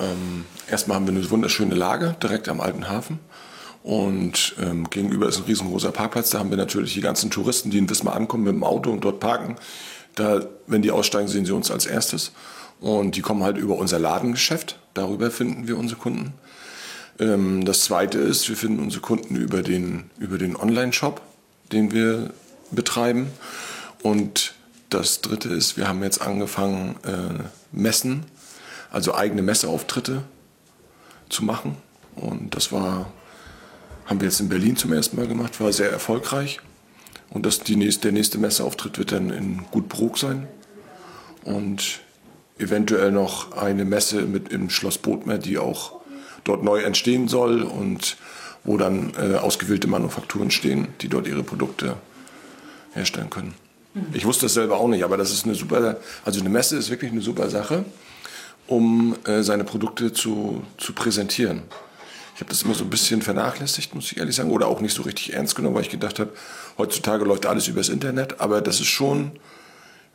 [0.00, 3.18] ähm, erstmal haben wir eine wunderschöne Lage direkt am alten Hafen.
[3.82, 6.30] Und ähm, gegenüber ist ein riesengroßer Parkplatz.
[6.30, 9.04] Da haben wir natürlich die ganzen Touristen, die in Wismar ankommen mit dem Auto und
[9.04, 9.56] dort parken.
[10.14, 12.32] Da, wenn die aussteigen, sehen sie uns als erstes.
[12.80, 14.78] Und die kommen halt über unser Ladengeschäft.
[14.94, 16.32] Darüber finden wir unsere Kunden.
[17.18, 21.20] Ähm, das zweite ist, wir finden unsere Kunden über den, über den Online-Shop,
[21.72, 22.30] den wir
[22.70, 23.28] betreiben.
[24.02, 24.54] Und
[24.88, 28.24] das dritte ist, wir haben jetzt angefangen, äh, Messen,
[28.94, 30.22] also eigene Messeauftritte
[31.28, 31.76] zu machen.
[32.16, 33.12] Und das war
[34.06, 36.60] haben wir jetzt in Berlin zum ersten Mal gemacht, war sehr erfolgreich.
[37.30, 40.46] Und das, die nächste, der nächste Messeauftritt wird dann in Gutbrook sein.
[41.42, 42.00] Und
[42.58, 46.00] eventuell noch eine Messe mit im Schloss Bodmer, die auch
[46.44, 48.16] dort neu entstehen soll und
[48.62, 51.96] wo dann äh, ausgewählte Manufakturen stehen, die dort ihre Produkte
[52.92, 53.54] herstellen können.
[53.94, 54.06] Mhm.
[54.12, 56.90] Ich wusste das selber auch nicht, aber das ist eine super, also eine Messe ist
[56.90, 57.84] wirklich eine super Sache,
[58.66, 61.62] um äh, seine Produkte zu, zu präsentieren.
[62.34, 64.94] Ich habe das immer so ein bisschen vernachlässigt, muss ich ehrlich sagen, oder auch nicht
[64.94, 66.32] so richtig ernst genommen, weil ich gedacht habe,
[66.78, 69.32] heutzutage läuft alles übers Internet, aber das ist schon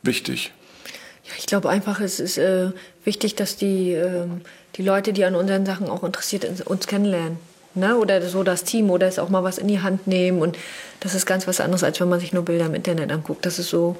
[0.02, 0.52] wichtig.
[1.24, 2.72] Ja, ich glaube einfach, es ist äh,
[3.04, 4.26] wichtig, dass die, äh,
[4.76, 7.38] die Leute, die an unseren Sachen auch interessiert sind, uns kennenlernen.
[7.74, 7.96] Ne?
[7.96, 10.42] Oder so das Team oder es auch mal was in die Hand nehmen.
[10.42, 10.58] Und
[10.98, 13.46] das ist ganz was anderes, als wenn man sich nur Bilder im Internet anguckt.
[13.46, 13.96] Das ist so,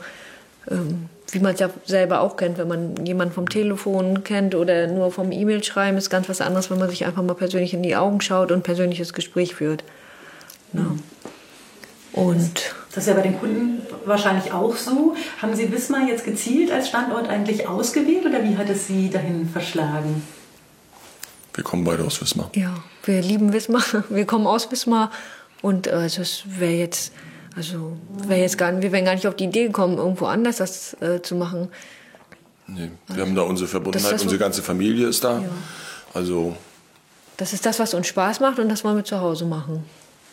[0.69, 4.87] ähm, wie man es ja selber auch kennt, wenn man jemanden vom Telefon kennt oder
[4.89, 7.83] nur vom E-Mail schreiben, ist ganz was anderes, wenn man sich einfach mal persönlich in
[7.83, 9.85] die Augen schaut und ein persönliches Gespräch führt.
[10.73, 10.81] Ja.
[10.81, 11.03] Mhm.
[12.13, 15.15] Und das ist ja bei den Kunden wahrscheinlich auch so.
[15.41, 19.49] Haben Sie Wismar jetzt gezielt als Standort eigentlich ausgewählt oder wie hat es Sie dahin
[19.49, 20.23] verschlagen?
[21.55, 22.51] Wir kommen beide aus Wismar.
[22.55, 23.83] Ja, wir lieben Wismar.
[24.09, 25.11] Wir kommen aus Wismar
[25.63, 27.13] und äh, also es wäre jetzt
[27.61, 27.93] also
[28.27, 31.21] wäre jetzt gar, wir wären gar nicht auf die Idee gekommen, irgendwo anders das äh,
[31.21, 31.69] zu machen.
[32.67, 35.41] Nee, wir haben da unsere Verbundenheit, das, unsere ganze Familie ist da.
[35.41, 35.49] Ja.
[36.15, 36.57] Also
[37.37, 39.85] das ist das, was uns Spaß macht und das wollen wir zu Hause machen.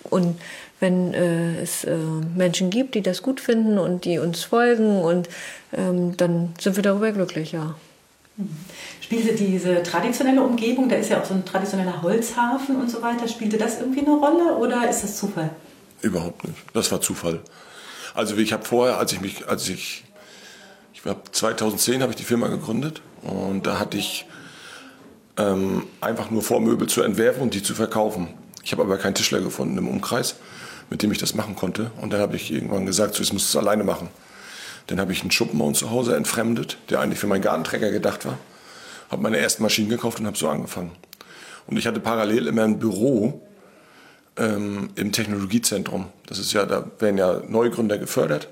[0.09, 0.39] Und
[0.79, 1.97] wenn äh, es äh,
[2.35, 5.27] Menschen gibt, die das gut finden und die uns folgen, und
[5.73, 7.75] ähm, dann sind wir darüber glücklich, ja.
[9.01, 13.27] Spielte diese traditionelle Umgebung, da ist ja auch so ein traditioneller Holzhafen und so weiter,
[13.27, 15.49] spielte das irgendwie eine Rolle oder ist das Zufall?
[16.01, 16.57] Überhaupt nicht.
[16.73, 17.41] Das war Zufall.
[18.13, 20.03] Also ich habe vorher, als ich mich, als ich,
[20.93, 24.25] ich war 2010 habe ich die Firma gegründet und da hatte ich
[25.37, 28.27] ähm, einfach nur vor, Möbel zu entwerfen und die zu verkaufen.
[28.63, 30.35] Ich habe aber keinen Tischler gefunden im Umkreis,
[30.89, 31.91] mit dem ich das machen konnte.
[32.01, 34.09] Und dann habe ich irgendwann gesagt, so, ich muss es alleine machen.
[34.87, 37.91] Dann habe ich einen Schuppen bei uns zu Hause entfremdet, der eigentlich für meinen Gartenträger
[37.91, 38.37] gedacht war.
[39.09, 40.91] Habe meine ersten Maschinen gekauft und habe so angefangen.
[41.67, 43.46] Und ich hatte parallel immer ein Büro,
[44.37, 46.07] ähm, im Technologiezentrum.
[46.25, 48.49] Das ist ja, da werden ja Neugründer gefördert.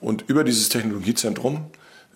[0.00, 1.66] Und über dieses Technologiezentrum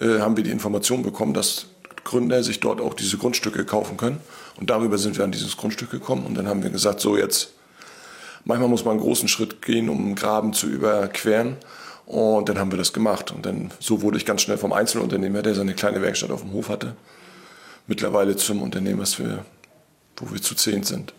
[0.00, 1.66] äh, haben wir die Information bekommen, dass
[2.04, 4.20] Gründer sich dort auch diese Grundstücke kaufen können.
[4.56, 6.26] Und darüber sind wir an dieses Grundstück gekommen.
[6.26, 7.52] Und dann haben wir gesagt, so jetzt,
[8.44, 11.56] manchmal muss man einen großen Schritt gehen, um einen Graben zu überqueren.
[12.06, 13.32] Und dann haben wir das gemacht.
[13.32, 16.52] Und dann, so wurde ich ganz schnell vom Einzelunternehmer, der seine kleine Werkstatt auf dem
[16.52, 16.94] Hof hatte,
[17.86, 19.04] mittlerweile zum Unternehmer,
[20.16, 21.12] wo wir zu zehn sind.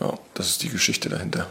[0.00, 1.46] Ja, das ist die Geschichte dahinter.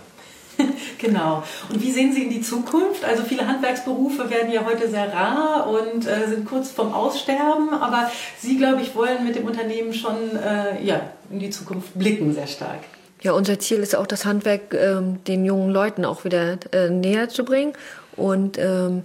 [0.98, 1.44] genau.
[1.70, 3.04] Und wie sehen Sie in die Zukunft?
[3.04, 8.10] Also viele Handwerksberufe werden ja heute sehr rar und äh, sind kurz vorm Aussterben, aber
[8.40, 12.48] Sie, glaube ich, wollen mit dem Unternehmen schon äh, ja, in die Zukunft blicken sehr
[12.48, 12.80] stark.
[13.22, 17.30] Ja, unser Ziel ist auch, das Handwerk ähm, den jungen Leuten auch wieder äh, näher
[17.30, 17.74] zu bringen.
[18.16, 19.04] Und ähm,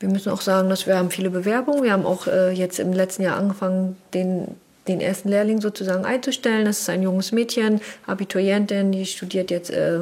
[0.00, 1.84] wir müssen auch sagen, dass wir haben viele Bewerbungen.
[1.84, 4.48] Wir haben auch äh, jetzt im letzten Jahr angefangen, den
[4.88, 6.64] den ersten Lehrling sozusagen einzustellen.
[6.64, 10.00] Das ist ein junges Mädchen, Abiturientin, die studiert jetzt äh,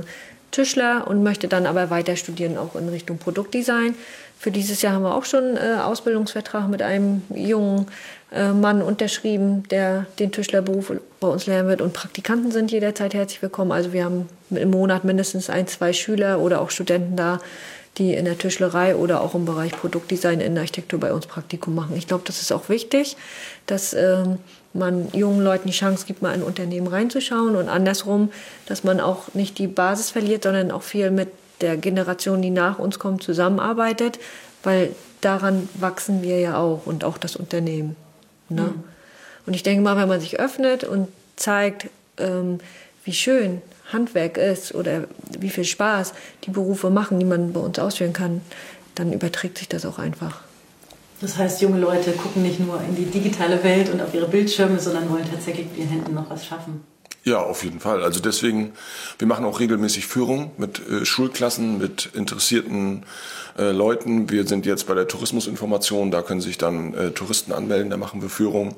[0.50, 3.94] Tischler und möchte dann aber weiter studieren, auch in Richtung Produktdesign.
[4.38, 7.86] Für dieses Jahr haben wir auch schon einen äh, Ausbildungsvertrag mit einem jungen
[8.32, 11.80] äh, Mann unterschrieben, der den Tischlerberuf bei uns lernen wird.
[11.80, 13.72] Und Praktikanten sind jederzeit herzlich willkommen.
[13.72, 17.40] Also wir haben im Monat mindestens ein, zwei Schüler oder auch Studenten da,
[17.98, 21.74] die in der Tischlerei oder auch im Bereich Produktdesign in der Architektur bei uns Praktikum
[21.74, 21.94] machen.
[21.96, 23.16] Ich glaube, das ist auch wichtig,
[23.66, 24.38] dass ähm,
[24.74, 28.32] man jungen Leuten die Chance gibt, mal in Unternehmen reinzuschauen und andersrum,
[28.66, 31.28] dass man auch nicht die Basis verliert, sondern auch viel mit
[31.60, 34.18] der Generation, die nach uns kommt, zusammenarbeitet,
[34.62, 37.96] weil daran wachsen wir ja auch und auch das Unternehmen.
[38.48, 38.62] Ne?
[38.62, 38.84] Mhm.
[39.46, 42.58] Und ich denke mal, wenn man sich öffnet und zeigt, ähm,
[43.04, 45.04] wie schön Handwerk ist oder
[45.38, 48.40] wie viel Spaß die Berufe machen, die man bei uns ausführen kann,
[48.94, 50.40] dann überträgt sich das auch einfach.
[51.22, 54.80] Das heißt, junge Leute gucken nicht nur in die digitale Welt und auf ihre Bildschirme,
[54.80, 56.82] sondern wollen tatsächlich mit ihren Händen noch was schaffen.
[57.22, 58.02] Ja, auf jeden Fall.
[58.02, 58.72] Also deswegen,
[59.18, 63.04] wir machen auch regelmäßig Führung mit äh, Schulklassen, mit interessierten
[63.56, 64.30] äh, Leuten.
[64.30, 68.20] Wir sind jetzt bei der Tourismusinformation, da können sich dann äh, Touristen anmelden, da machen
[68.20, 68.74] wir Führung.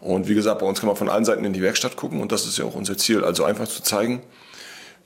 [0.00, 2.30] Und wie gesagt, bei uns kann man von allen Seiten in die Werkstatt gucken und
[2.30, 3.24] das ist ja auch unser Ziel.
[3.24, 4.22] Also einfach zu zeigen,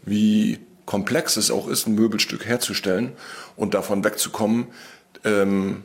[0.02, 3.12] wie komplex es auch ist, ein Möbelstück herzustellen
[3.56, 4.66] und davon wegzukommen,
[5.24, 5.84] ähm,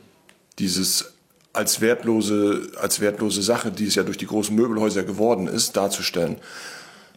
[0.58, 1.12] dieses
[1.52, 6.36] als wertlose, als wertlose Sache, die es ja durch die großen Möbelhäuser geworden ist, darzustellen.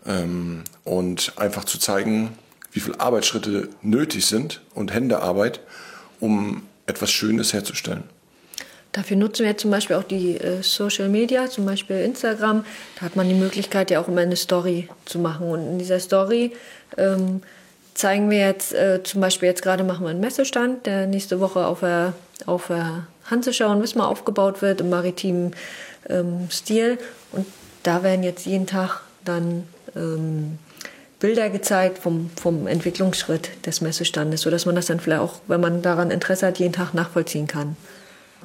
[0.05, 2.37] Ähm, und einfach zu zeigen,
[2.71, 5.61] wie viele Arbeitsschritte nötig sind und Händearbeit,
[6.19, 8.03] um etwas Schönes herzustellen.
[8.91, 12.63] Dafür nutzen wir zum Beispiel auch die äh, Social Media, zum Beispiel Instagram.
[12.95, 15.47] Da hat man die Möglichkeit, ja auch immer eine Story zu machen.
[15.47, 16.51] Und in dieser Story
[16.97, 17.41] ähm,
[17.93, 21.65] zeigen wir jetzt, äh, zum Beispiel jetzt gerade machen wir einen Messestand, der nächste Woche
[21.65, 22.13] auf der,
[22.45, 25.55] auf der Hanseschau in Wismar aufgebaut wird, im maritimen
[26.09, 26.97] ähm, Stil.
[27.31, 27.45] Und
[27.83, 29.63] da werden jetzt jeden Tag dann
[29.95, 30.57] ähm,
[31.19, 35.81] Bilder gezeigt vom, vom Entwicklungsschritt des Messestandes, sodass man das dann vielleicht auch, wenn man
[35.81, 37.77] daran Interesse hat, jeden Tag nachvollziehen kann.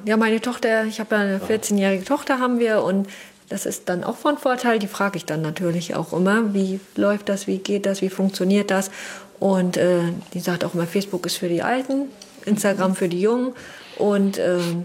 [0.05, 3.09] Ja, meine Tochter, ich habe ja eine 14-jährige Tochter haben wir und
[3.49, 4.79] das ist dann auch von Vorteil.
[4.79, 8.71] Die frage ich dann natürlich auch immer, wie läuft das, wie geht das, wie funktioniert
[8.71, 8.91] das.
[9.39, 10.01] Und äh,
[10.33, 12.07] die sagt auch immer, Facebook ist für die Alten,
[12.45, 13.53] Instagram für die Jungen.
[13.97, 14.83] Und ähm,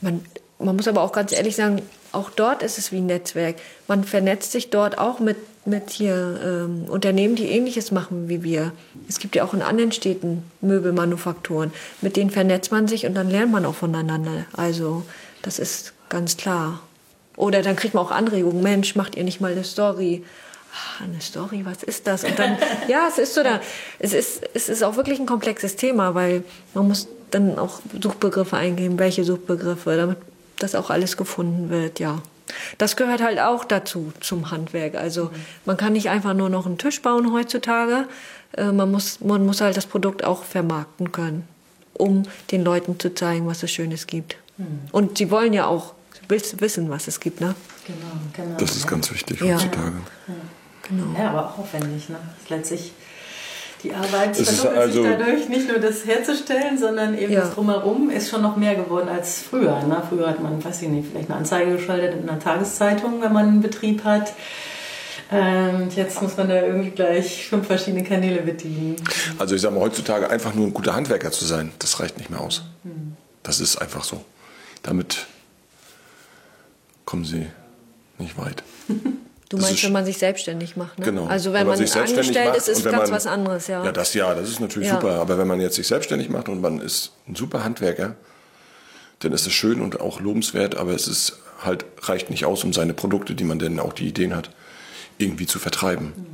[0.00, 0.22] man,
[0.58, 1.82] man muss aber auch ganz ehrlich sagen,
[2.12, 3.56] auch dort ist es wie ein Netzwerk.
[3.86, 5.36] Man vernetzt sich dort auch mit
[5.66, 8.72] mit hier ähm, Unternehmen, die ähnliches machen wie wir.
[9.08, 11.72] Es gibt ja auch in anderen Städten Möbelmanufakturen.
[12.00, 14.46] Mit denen vernetzt man sich und dann lernt man auch voneinander.
[14.54, 15.04] Also
[15.42, 16.80] das ist ganz klar.
[17.36, 18.62] Oder dann kriegt man auch Anregungen.
[18.62, 20.24] Mensch, macht ihr nicht mal eine Story?
[20.72, 22.24] Ach, eine Story, was ist das?
[22.24, 22.56] Und dann,
[22.88, 23.60] ja, es ist so da.
[23.98, 28.56] Es ist, es ist auch wirklich ein komplexes Thema, weil man muss dann auch Suchbegriffe
[28.56, 30.18] eingeben, welche Suchbegriffe, damit
[30.58, 32.20] das auch alles gefunden wird, ja.
[32.78, 34.96] Das gehört halt auch dazu, zum Handwerk.
[34.96, 35.30] Also
[35.64, 38.08] man kann nicht einfach nur noch einen Tisch bauen heutzutage.
[38.56, 41.46] Äh, man muss, man muss halt das Produkt auch vermarkten können,
[41.94, 44.36] um den Leuten zu zeigen, was es Schönes gibt.
[44.56, 44.80] Mhm.
[44.90, 45.94] Und sie wollen ja auch
[46.28, 47.40] wissen, was es gibt.
[47.40, 47.54] Ne?
[47.86, 48.58] Genau, genau.
[48.58, 49.96] Das ist ganz wichtig heutzutage.
[50.28, 50.34] Ja.
[50.90, 51.18] Genau.
[51.18, 52.08] ja, aber auch aufwendig.
[52.08, 52.16] Ne?
[52.48, 52.92] Letztlich
[53.82, 57.40] die Arbeit verdoppelt also sich dadurch, nicht nur das herzustellen, sondern eben ja.
[57.40, 59.82] das Drumherum ist schon noch mehr geworden als früher.
[59.84, 60.02] Ne?
[60.06, 63.48] Früher hat man, weiß ich nicht, vielleicht eine Anzeige geschaltet in einer Tageszeitung, wenn man
[63.48, 64.34] einen Betrieb hat.
[65.32, 68.96] Ähm, jetzt muss man da irgendwie gleich fünf verschiedene Kanäle bedienen.
[69.38, 72.30] Also ich sage mal, heutzutage einfach nur ein guter Handwerker zu sein, das reicht nicht
[72.30, 72.64] mehr aus.
[72.82, 73.16] Hm.
[73.42, 74.24] Das ist einfach so.
[74.82, 75.26] Damit
[77.04, 77.46] kommen sie
[78.18, 78.62] nicht weit.
[79.50, 81.04] Du das meinst, wenn man sich selbstständig macht, ne?
[81.04, 81.26] Genau.
[81.26, 83.84] Also wenn, wenn man, man, sich angestellt macht ist, ist ganz man, was anderes, ja.
[83.84, 84.94] Ja, das ja, das ist natürlich ja.
[84.94, 85.20] super.
[85.20, 88.14] Aber wenn man jetzt sich selbstständig macht und man ist ein super Handwerker,
[89.18, 92.72] dann ist es schön und auch lobenswert, aber es ist halt, reicht nicht aus, um
[92.72, 94.50] seine Produkte, die man denn auch die Ideen hat,
[95.18, 96.12] irgendwie zu vertreiben.
[96.16, 96.26] Mhm.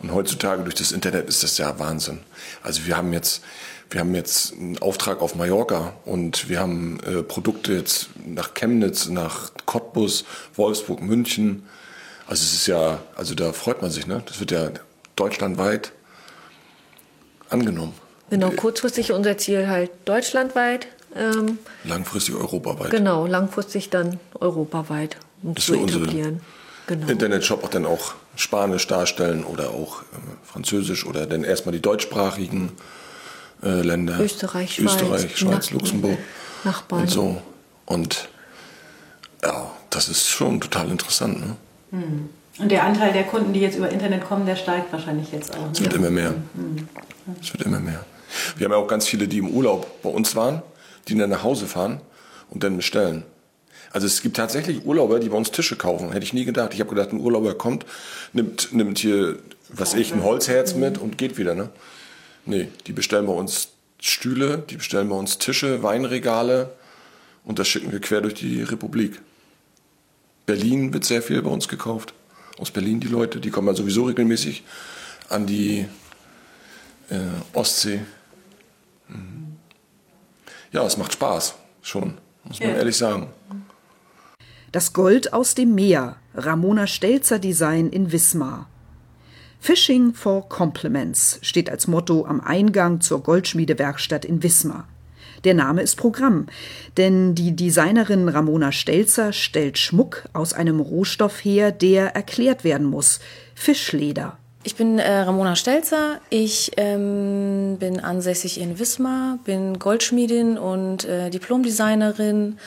[0.00, 2.20] Und heutzutage durch das Internet ist das ja Wahnsinn.
[2.62, 3.44] Also wir haben jetzt,
[3.90, 9.08] wir haben jetzt einen Auftrag auf Mallorca und wir haben äh, Produkte jetzt nach Chemnitz,
[9.08, 10.24] nach Cottbus,
[10.54, 11.64] Wolfsburg, München,
[12.26, 14.22] also es ist ja, also da freut man sich, ne?
[14.26, 14.70] Das wird ja
[15.16, 15.92] deutschlandweit
[17.50, 17.94] angenommen.
[18.30, 20.88] Genau, kurzfristig unser Ziel halt deutschlandweit.
[21.14, 22.90] Ähm, langfristig europaweit.
[22.90, 26.40] Genau, langfristig dann europaweit, um das zu etablieren.
[26.86, 27.06] Genau.
[27.08, 30.04] Internetshop auch dann auch Spanisch darstellen oder auch äh,
[30.44, 32.72] Französisch oder dann erstmal die deutschsprachigen
[33.62, 34.18] äh, Länder.
[34.20, 36.18] Österreich, Schweiz, Österreich, Schweiz Luxemburg.
[36.64, 37.02] Nachbarn.
[37.02, 37.42] Und so.
[37.86, 38.28] Und
[39.42, 41.40] ja, das ist schon total interessant.
[41.40, 41.56] Ne?
[41.94, 42.28] Hm.
[42.58, 45.70] Und der Anteil der Kunden, die jetzt über Internet kommen, der steigt wahrscheinlich jetzt auch.
[45.72, 46.30] Es wird immer mehr.
[46.30, 46.88] Hm.
[47.40, 48.04] Es wird immer mehr.
[48.56, 50.62] Wir haben ja auch ganz viele, die im Urlaub bei uns waren,
[51.08, 52.00] die dann nach Hause fahren
[52.50, 53.24] und dann bestellen.
[53.92, 56.10] Also es gibt tatsächlich Urlauber, die bei uns Tische kaufen.
[56.10, 56.74] Hätte ich nie gedacht.
[56.74, 57.86] Ich habe gedacht, ein Urlauber kommt,
[58.32, 59.38] nimmt, nimmt hier,
[59.68, 61.54] was ich, ein Holzherz mit und geht wieder.
[61.54, 61.70] Ne?
[62.44, 63.68] Nee, die bestellen bei uns
[64.00, 66.72] Stühle, die bestellen bei uns Tische, Weinregale
[67.44, 69.20] und das schicken wir quer durch die Republik.
[70.46, 72.14] Berlin wird sehr viel bei uns gekauft.
[72.58, 74.62] Aus Berlin die Leute, die kommen ja sowieso regelmäßig
[75.28, 75.86] an die
[77.10, 77.18] äh,
[77.52, 78.00] Ostsee.
[79.08, 79.56] Mhm.
[80.72, 82.14] Ja, es macht Spaß, schon,
[82.44, 82.76] muss man ja.
[82.76, 83.28] ehrlich sagen.
[84.72, 88.68] Das Gold aus dem Meer, Ramona Stelzer Design in Wismar.
[89.60, 94.88] Fishing for Compliments steht als Motto am Eingang zur Goldschmiedewerkstatt in Wismar.
[95.44, 96.46] Der Name ist Programm,
[96.96, 103.20] denn die Designerin Ramona Stelzer stellt Schmuck aus einem Rohstoff her, der erklärt werden muss:
[103.54, 104.38] Fischleder.
[104.66, 106.20] Ich bin äh, Ramona Stelzer.
[106.30, 112.58] Ich ähm, bin ansässig in Wismar, bin Goldschmiedin und äh, Diplomdesignerin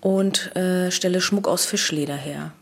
[0.00, 2.52] und äh, stelle Schmuck aus Fischleder her.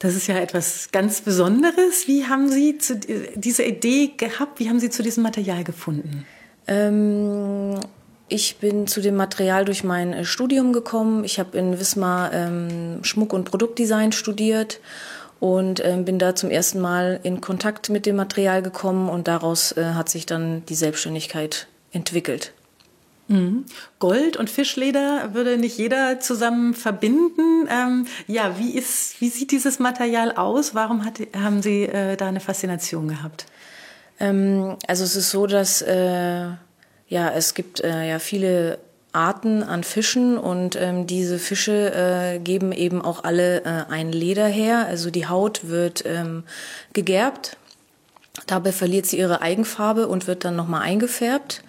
[0.00, 2.06] Das ist ja etwas ganz Besonderes.
[2.06, 2.98] Wie haben Sie zu,
[3.36, 4.58] diese Idee gehabt?
[4.58, 6.24] Wie haben Sie zu diesem Material gefunden?
[6.66, 7.78] Ähm,
[8.28, 11.24] ich bin zu dem Material durch mein äh, Studium gekommen.
[11.24, 14.80] Ich habe in Wismar ähm, Schmuck- und Produktdesign studiert
[15.40, 19.72] und ähm, bin da zum ersten Mal in Kontakt mit dem Material gekommen und daraus
[19.72, 22.52] äh, hat sich dann die Selbstständigkeit entwickelt.
[23.28, 23.66] Mhm.
[23.98, 27.68] Gold und Fischleder würde nicht jeder zusammen verbinden.
[27.70, 30.74] Ähm, ja, wie, ist, wie sieht dieses Material aus?
[30.74, 33.46] Warum hat, haben Sie äh, da eine Faszination gehabt?
[34.18, 36.48] Ähm, also es ist so, dass äh,
[37.08, 38.78] ja, es gibt äh, ja viele
[39.12, 44.46] Arten an Fischen und ähm, diese Fische äh, geben eben auch alle äh, ein Leder
[44.46, 44.86] her.
[44.86, 46.44] Also die Haut wird ähm,
[46.92, 47.56] gegerbt.
[48.46, 51.62] Dabei verliert sie ihre Eigenfarbe und wird dann nochmal eingefärbt.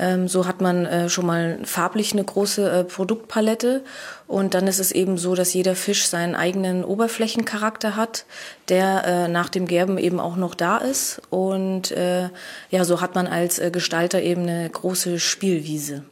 [0.00, 3.82] Ähm, so hat man äh, schon mal farblich eine große äh, Produktpalette.
[4.26, 8.24] Und dann ist es eben so, dass jeder Fisch seinen eigenen Oberflächencharakter hat,
[8.68, 11.20] der äh, nach dem Gerben eben auch noch da ist.
[11.28, 12.30] Und äh,
[12.70, 16.02] ja, so hat man als äh, Gestalter eben eine große Spielwiese.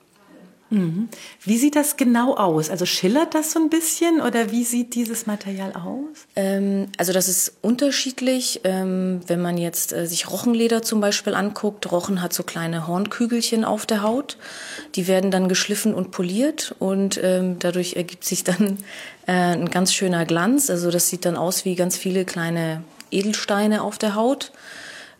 [0.71, 1.09] Mhm.
[1.43, 2.69] Wie sieht das genau aus?
[2.69, 6.27] Also schillert das so ein bisschen oder wie sieht dieses Material aus?
[6.37, 8.61] Ähm, also das ist unterschiedlich.
[8.65, 13.65] Ähm, wenn man jetzt äh, sich Rochenleder zum Beispiel anguckt, Rochen hat so kleine Hornkügelchen
[13.65, 14.37] auf der Haut.
[14.95, 18.79] Die werden dann geschliffen und poliert und ähm, dadurch ergibt sich dann
[19.27, 20.69] äh, ein ganz schöner Glanz.
[20.69, 24.53] Also das sieht dann aus wie ganz viele kleine Edelsteine auf der Haut.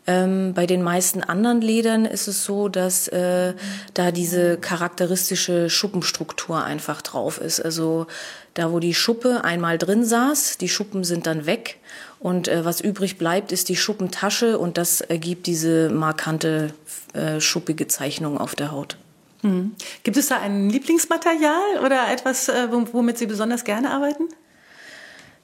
[0.09, 3.53] Ähm, bei den meisten anderen Ledern ist es so, dass äh,
[3.93, 7.59] da diese charakteristische Schuppenstruktur einfach drauf ist.
[7.59, 8.07] Also
[8.55, 11.77] da, wo die Schuppe einmal drin saß, die Schuppen sind dann weg
[12.19, 16.73] und äh, was übrig bleibt, ist die Schuppentasche und das ergibt diese markante
[17.13, 18.97] äh, schuppige Zeichnung auf der Haut.
[19.43, 19.75] Mhm.
[20.01, 24.23] Gibt es da ein Lieblingsmaterial oder etwas, äh, womit Sie besonders gerne arbeiten?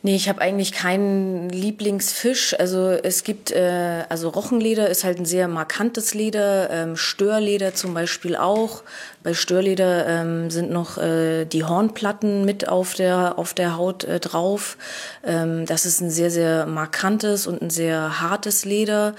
[0.05, 2.55] Nee, ich habe eigentlich keinen Lieblingsfisch.
[2.59, 7.95] Also es gibt, äh, also Rochenleder ist halt ein sehr markantes Leder, ähm, Störleder zum
[7.95, 8.83] Beispiel auch.
[9.23, 14.19] Bei Störleder ähm, sind noch äh, die Hornplatten mit auf der, auf der Haut äh,
[14.19, 14.77] drauf.
[15.25, 19.15] Ähm, das ist ein sehr, sehr markantes und ein sehr hartes Leder.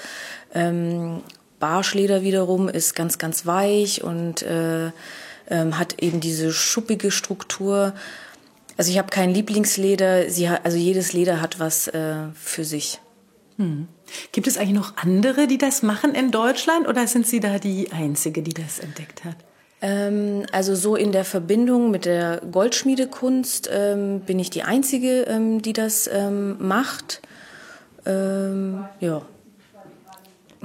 [0.55, 1.25] Ähm,
[1.59, 4.93] Barschleder wiederum ist ganz, ganz weich und äh,
[5.51, 7.93] ähm, hat eben diese schuppige Struktur.
[8.77, 10.29] Also ich habe kein Lieblingsleder.
[10.31, 13.01] Sie hat, also jedes Leder hat was äh, für sich.
[13.57, 13.89] Hm.
[14.33, 17.91] Gibt es eigentlich noch andere, die das machen in Deutschland oder sind Sie da die
[17.91, 19.37] Einzige, die das entdeckt hat?
[19.81, 25.63] Ähm, also so in der Verbindung mit der Goldschmiedekunst ähm, bin ich die Einzige, ähm,
[25.63, 27.23] die das ähm, macht.
[28.05, 29.23] Ähm, ja.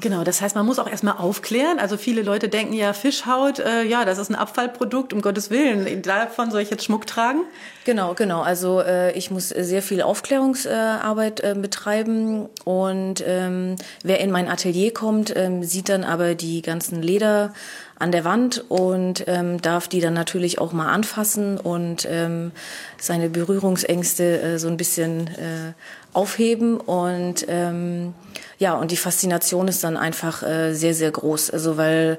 [0.02, 1.78] Genau, das heißt, man muss auch erstmal aufklären.
[1.78, 6.02] Also viele Leute denken ja, Fischhaut, äh, ja, das ist ein Abfallprodukt, um Gottes Willen.
[6.02, 7.42] Davon soll ich jetzt Schmuck tragen?
[7.86, 8.42] Genau, genau.
[8.42, 14.92] Also äh, ich muss sehr viel Aufklärungsarbeit äh, betreiben und ähm, wer in mein Atelier
[14.92, 17.54] kommt, ähm, sieht dann aber die ganzen Leder
[18.02, 22.52] an der Wand und ähm, darf die dann natürlich auch mal anfassen und ähm,
[22.98, 25.74] seine Berührungsängste äh, so ein bisschen äh,
[26.14, 28.14] aufheben und ähm,
[28.58, 32.18] ja und die Faszination ist dann einfach äh, sehr sehr groß also weil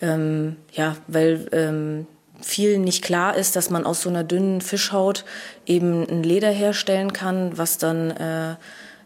[0.00, 2.06] ähm, ja weil ähm,
[2.42, 5.24] vielen nicht klar ist, dass man aus so einer dünnen Fischhaut
[5.66, 8.56] eben ein Leder herstellen kann, was dann äh,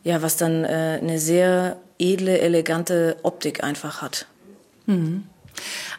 [0.05, 4.27] ja was dann äh, eine sehr edle elegante Optik einfach hat.
[4.87, 5.25] Mhm.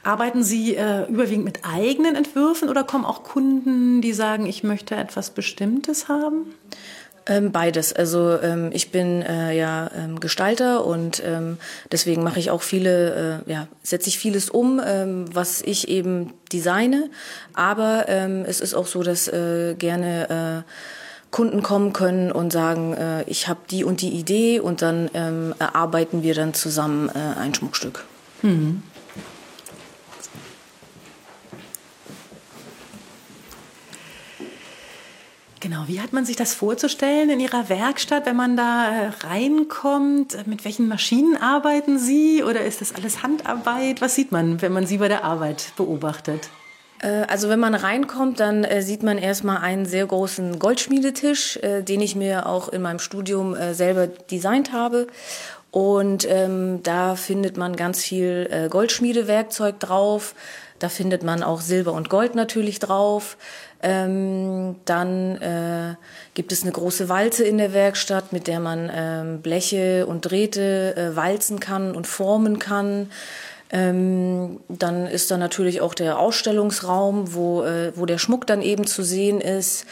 [0.03, 4.95] Arbeiten Sie äh, überwiegend mit eigenen Entwürfen oder kommen auch Kunden, die sagen, ich möchte
[4.95, 6.53] etwas Bestimmtes haben?
[7.27, 7.91] Ähm, beides.
[7.91, 11.57] Also ähm, ich bin äh, ja ähm, Gestalter und ähm,
[11.91, 16.33] deswegen mache ich auch viele, äh, ja, setze ich vieles um, ähm, was ich eben
[16.53, 17.09] designe.
[17.53, 22.93] Aber ähm, es ist auch so, dass äh, gerne äh, Kunden kommen können und sagen,
[22.93, 27.39] äh, ich habe die und die Idee und dann ähm, erarbeiten wir dann zusammen äh,
[27.39, 28.05] ein Schmuckstück.
[28.43, 28.83] Mhm.
[35.61, 40.45] Genau, wie hat man sich das vorzustellen in Ihrer Werkstatt, wenn man da äh, reinkommt?
[40.47, 44.01] Mit welchen Maschinen arbeiten Sie oder ist das alles Handarbeit?
[44.01, 46.49] Was sieht man, wenn man Sie bei der Arbeit beobachtet?
[46.99, 51.81] Äh, also wenn man reinkommt, dann äh, sieht man erstmal einen sehr großen Goldschmiedetisch, äh,
[51.81, 55.07] den ich mir auch in meinem Studium äh, selber designt habe.
[55.71, 60.33] Und ähm, da findet man ganz viel äh, Goldschmiedewerkzeug drauf.
[60.79, 63.37] Da findet man auch Silber und Gold natürlich drauf.
[63.87, 65.93] Ähm, dann äh,
[66.33, 70.95] gibt es eine große Walze in der Werkstatt, mit der man ähm, Bleche und Drähte
[70.97, 73.11] äh, walzen kann und formen kann.
[73.69, 78.87] Ähm, dann ist da natürlich auch der Ausstellungsraum, wo, äh, wo der Schmuck dann eben
[78.87, 79.85] zu sehen ist.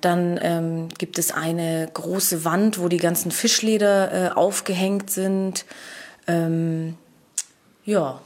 [0.00, 5.64] Dann ähm, gibt es eine große Wand, wo die ganzen Fischleder äh, aufgehängt sind.
[6.28, 6.96] Ähm,
[7.84, 8.20] ja,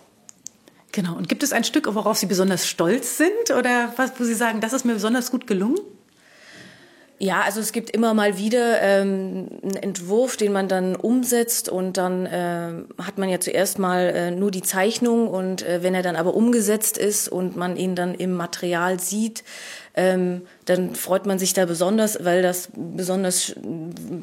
[0.97, 1.15] Genau.
[1.15, 4.63] Und gibt es ein Stück, worauf Sie besonders stolz sind oder was, wo Sie sagen,
[4.63, 5.79] das ist mir besonders gut gelungen?
[7.19, 11.99] Ja, also es gibt immer mal wieder ähm, einen Entwurf, den man dann umsetzt und
[11.99, 16.03] dann äh, hat man ja zuerst mal äh, nur die Zeichnung und äh, wenn er
[16.03, 19.45] dann aber umgesetzt ist und man ihn dann im Material sieht,
[19.95, 23.55] ähm, dann freut man sich da besonders, weil das besonders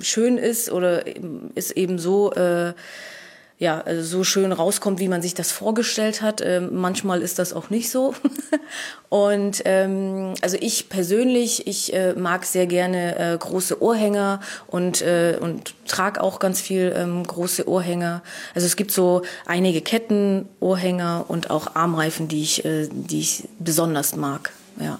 [0.01, 1.03] schön ist oder
[1.53, 2.73] ist eben so äh,
[3.59, 6.41] ja, also so schön rauskommt, wie man sich das vorgestellt hat.
[6.41, 8.15] Ähm, manchmal ist das auch nicht so.
[9.09, 15.37] und ähm, also ich persönlich, ich äh, mag sehr gerne äh, große Ohrhänger und, äh,
[15.39, 18.23] und trage auch ganz viel ähm, große Ohrhänger.
[18.55, 23.47] Also es gibt so einige Ketten, Ohrhänger und auch Armreifen, die ich, äh, die ich
[23.59, 24.51] besonders mag.
[24.79, 24.99] Ja.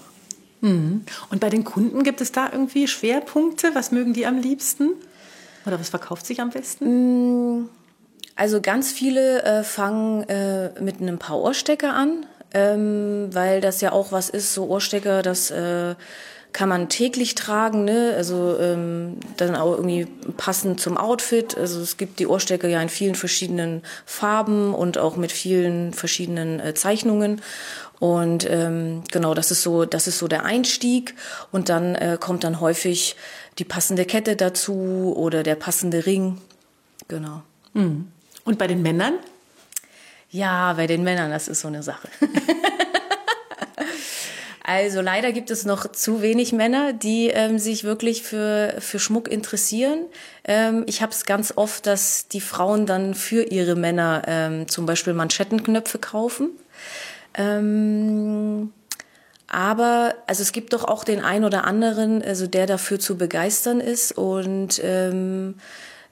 [0.60, 1.04] Mhm.
[1.28, 3.74] Und bei den Kunden gibt es da irgendwie Schwerpunkte?
[3.74, 4.92] Was mögen die am liebsten?
[5.66, 7.58] Oder was verkauft sich am besten?
[7.60, 7.68] Mm.
[8.36, 13.92] Also ganz viele äh, fangen äh, mit einem paar Ohrstecker an, ähm, weil das ja
[13.92, 15.94] auch was ist, so Ohrstecker, das äh,
[16.52, 18.14] kann man täglich tragen, ne?
[18.16, 20.06] also ähm, dann auch irgendwie
[20.36, 21.58] passend zum Outfit.
[21.58, 26.60] Also es gibt die Ohrstecker ja in vielen verschiedenen Farben und auch mit vielen verschiedenen
[26.60, 27.42] äh, Zeichnungen.
[27.98, 31.14] Und ähm, genau, das ist so, das ist so der Einstieg.
[31.50, 33.16] Und dann äh, kommt dann häufig
[33.58, 36.38] die passende Kette dazu oder der passende Ring.
[37.08, 37.42] Genau.
[37.72, 38.13] Mhm.
[38.44, 39.14] Und bei den Männern?
[40.30, 42.08] Ja, bei den Männern, das ist so eine Sache.
[44.64, 49.28] also leider gibt es noch zu wenig Männer, die ähm, sich wirklich für, für Schmuck
[49.28, 50.06] interessieren.
[50.44, 54.86] Ähm, ich habe es ganz oft, dass die Frauen dann für ihre Männer ähm, zum
[54.86, 56.50] Beispiel Manschettenknöpfe kaufen.
[57.34, 58.72] Ähm,
[59.46, 63.80] aber also es gibt doch auch den einen oder anderen, also der dafür zu begeistern
[63.80, 65.54] ist und ähm,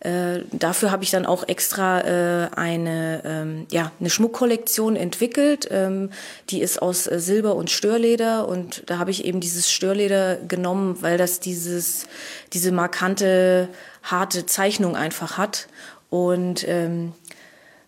[0.03, 5.68] äh, dafür habe ich dann auch extra äh, eine, ähm, ja, eine Schmuckkollektion entwickelt.
[5.70, 6.11] Ähm,
[6.50, 10.96] die ist aus äh, Silber und Störleder und da habe ich eben dieses Störleder genommen,
[11.03, 12.09] weil das dieses,
[12.53, 13.68] diese markante,
[14.03, 15.68] harte Zeichnung einfach hat.
[16.11, 17.12] Und ähm,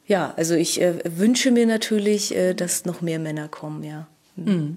[0.06, 4.06] ja, also ich äh, wünsche mir natürlich, äh, dass noch mehr Männer kommen, ja.
[4.36, 4.76] Mhm.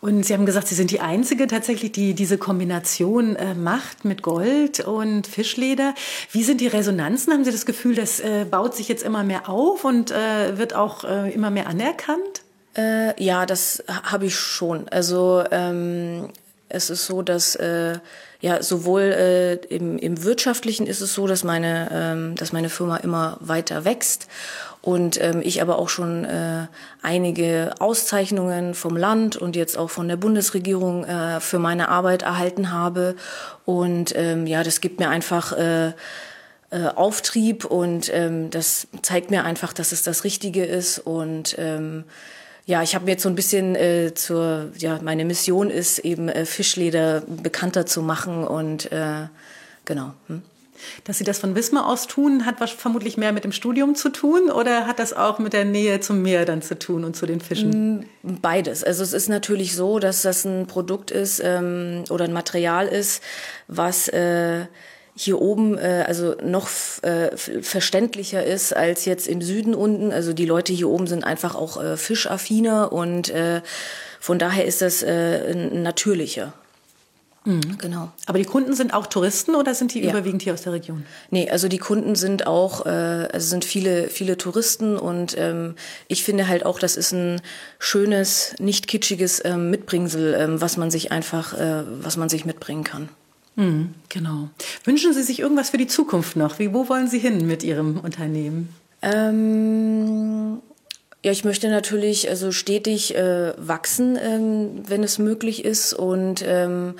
[0.00, 4.22] Und Sie haben gesagt, Sie sind die Einzige tatsächlich, die diese Kombination äh, macht mit
[4.22, 5.94] Gold und Fischleder.
[6.30, 7.32] Wie sind die Resonanzen?
[7.32, 10.74] Haben Sie das Gefühl, das äh, baut sich jetzt immer mehr auf und äh, wird
[10.74, 12.42] auch äh, immer mehr anerkannt?
[12.76, 14.88] Äh, ja, das habe ich schon.
[14.88, 16.28] Also ähm,
[16.68, 17.98] es ist so, dass äh,
[18.40, 23.38] ja sowohl im, im wirtschaftlichen ist es so, dass meine ähm, dass meine Firma immer
[23.40, 24.26] weiter wächst
[24.84, 26.66] und ähm, ich aber auch schon äh,
[27.00, 32.70] einige Auszeichnungen vom Land und jetzt auch von der Bundesregierung äh, für meine Arbeit erhalten
[32.70, 33.16] habe.
[33.64, 39.44] Und ähm, ja, das gibt mir einfach äh, äh, Auftrieb und ähm, das zeigt mir
[39.44, 40.98] einfach, dass es das Richtige ist.
[40.98, 42.04] Und ähm,
[42.66, 46.28] ja, ich habe mir jetzt so ein bisschen äh, zur, ja, meine Mission ist eben
[46.28, 49.28] äh, Fischleder bekannter zu machen und äh,
[49.86, 50.12] genau.
[50.26, 50.42] Hm.
[51.04, 54.10] Dass Sie das von Wismar aus tun, hat was vermutlich mehr mit dem Studium zu
[54.10, 57.26] tun oder hat das auch mit der Nähe zum Meer dann zu tun und zu
[57.26, 58.06] den Fischen?
[58.22, 58.84] Mm, beides.
[58.84, 63.22] Also es ist natürlich so, dass das ein Produkt ist ähm, oder ein Material ist,
[63.68, 64.66] was äh,
[65.16, 66.68] hier oben äh, also noch
[67.02, 70.12] äh, verständlicher ist als jetzt im Süden unten.
[70.12, 73.62] Also die Leute hier oben sind einfach auch äh, fischaffiner und äh,
[74.20, 76.54] von daher ist das äh, natürlicher.
[77.44, 77.76] Mhm.
[77.78, 78.10] Genau.
[78.26, 80.10] Aber die Kunden sind auch Touristen oder sind die ja.
[80.10, 81.04] überwiegend hier aus der Region?
[81.30, 85.74] Nee, also die Kunden sind auch, äh, also sind viele, viele Touristen und ähm,
[86.08, 87.42] ich finde halt auch, das ist ein
[87.78, 92.84] schönes, nicht kitschiges ähm, Mitbringsel, ähm, was man sich einfach, äh, was man sich mitbringen
[92.84, 93.10] kann.
[93.56, 94.48] Mhm, genau.
[94.84, 96.58] Wünschen Sie sich irgendwas für die Zukunft noch?
[96.58, 98.70] Wie, wo wollen Sie hin mit Ihrem Unternehmen?
[99.02, 100.60] Ähm,
[101.24, 105.94] Ja, ich möchte natürlich also stetig äh, wachsen, ähm, wenn es möglich ist.
[105.94, 106.96] Und ähm,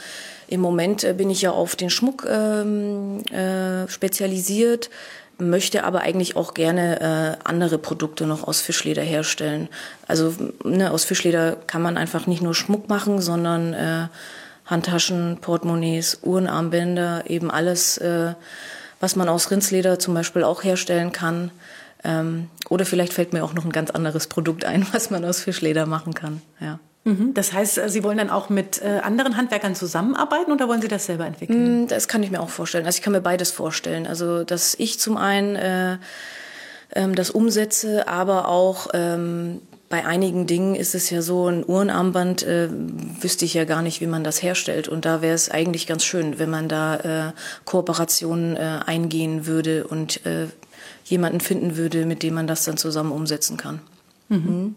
[0.49, 4.89] im Moment äh, bin ich ja auf den Schmuck ähm, äh, spezialisiert,
[5.37, 9.69] möchte aber eigentlich auch gerne äh, andere Produkte noch aus Fischleder herstellen.
[10.09, 10.33] Also
[10.65, 14.07] ne, aus Fischleder kann man einfach nicht nur Schmuck machen, sondern äh,
[14.65, 18.33] Handtaschen, Portemonnaies, Uhrenarmbänder, eben alles, äh,
[19.01, 21.51] was man aus Rindsleder zum Beispiel auch herstellen kann.
[22.05, 25.41] Ähm, oder vielleicht fällt mir auch noch ein ganz anderes Produkt ein, was man aus
[25.41, 26.43] Fischleder machen kann.
[26.61, 26.79] Ja.
[27.05, 27.35] Mhm.
[27.35, 30.89] Das heißt, äh, Sie wollen dann auch mit äh, anderen Handwerkern zusammenarbeiten oder wollen Sie
[30.89, 31.85] das selber entwickeln?
[31.85, 32.87] Mm, das kann ich mir auch vorstellen.
[32.87, 34.07] Also ich kann mir beides vorstellen.
[34.07, 35.99] Also dass ich zum einen äh,
[36.95, 42.43] ähm, das umsetze, aber auch ähm, bei einigen Dingen ist es ja so, ein Uhrenarmband
[42.43, 42.69] äh,
[43.21, 44.89] wüsste ich ja gar nicht, wie man das herstellt.
[44.89, 47.33] Und da wäre es eigentlich ganz schön, wenn man da äh,
[47.65, 50.47] Kooperationen äh, eingehen würde und äh,
[51.05, 53.81] jemanden finden würde, mit dem man das dann zusammen umsetzen kann.
[54.29, 54.75] Mhm.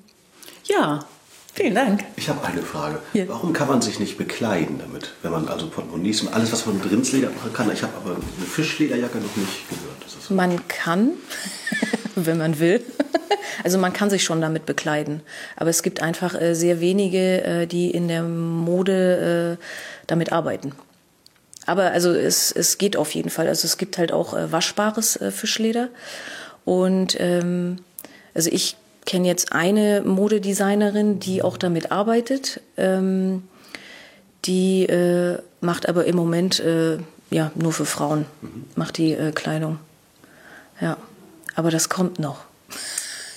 [0.66, 1.06] Ja,
[1.54, 2.04] vielen Dank.
[2.18, 3.00] Ich habe eine Frage.
[3.14, 3.28] Ja.
[3.28, 5.14] Warum kann man sich nicht bekleiden damit?
[5.22, 7.72] Wenn man also Portemonnaies und alles, was man mit Rindsleder machen kann.
[7.72, 10.30] Ich habe aber eine Fischlederjacke noch nicht gehört.
[10.30, 11.12] Man kann,
[12.16, 12.84] wenn man will.
[13.64, 15.22] Also man kann sich schon damit bekleiden.
[15.56, 19.64] Aber es gibt einfach äh, sehr wenige, äh, die in der Mode äh,
[20.06, 20.74] damit arbeiten.
[21.68, 23.48] Aber also es, es geht auf jeden Fall.
[23.48, 25.90] Also es gibt halt auch äh, waschbares äh, Fischleder.
[26.66, 27.78] Und ähm,
[28.34, 32.62] also ich kenne jetzt eine Modedesignerin, die auch damit arbeitet.
[32.78, 33.44] Ähm,
[34.46, 36.98] die äh, macht aber im Moment äh,
[37.30, 38.26] ja nur für Frauen,
[38.76, 39.80] macht die äh, Kleidung.
[40.80, 40.98] Ja,
[41.56, 42.46] aber das kommt noch.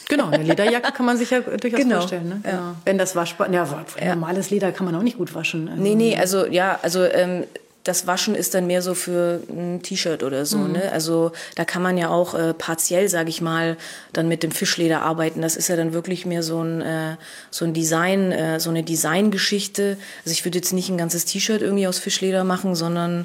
[0.09, 1.99] Genau, eine Lederjacke kann man sich ja durchaus genau.
[1.99, 2.28] vorstellen.
[2.28, 2.41] Ne?
[2.45, 2.74] Ja.
[2.85, 3.66] Wenn das waschbar, ja,
[4.09, 5.68] normales Leder kann man auch nicht gut waschen.
[5.68, 5.81] Also.
[5.83, 7.45] Nee, nee, also ja, also ähm,
[7.85, 10.59] das Waschen ist dann mehr so für ein T-Shirt oder so.
[10.59, 10.72] Mhm.
[10.72, 10.93] Ne?
[10.93, 13.76] Also da kann man ja auch äh, partiell, sage ich mal,
[14.12, 15.41] dann mit dem Fischleder arbeiten.
[15.41, 17.16] Das ist ja dann wirklich mehr so ein, äh,
[17.51, 19.97] so ein Design, äh, so eine Designgeschichte.
[20.24, 23.24] Also ich würde jetzt nicht ein ganzes T-Shirt irgendwie aus Fischleder machen, sondern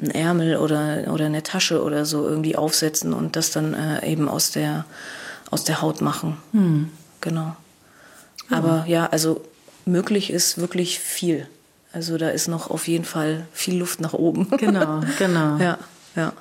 [0.00, 4.28] ein Ärmel oder, oder eine Tasche oder so irgendwie aufsetzen und das dann äh, eben
[4.28, 4.84] aus der,
[5.50, 6.36] aus der Haut machen.
[6.52, 6.90] Mhm.
[7.20, 7.56] Genau.
[8.50, 9.44] Aber ja, also
[9.84, 11.48] möglich ist wirklich viel.
[11.92, 14.48] Also da ist noch auf jeden Fall viel Luft nach oben.
[14.58, 15.56] Genau, genau.
[15.58, 15.78] ja,
[16.14, 16.32] ja.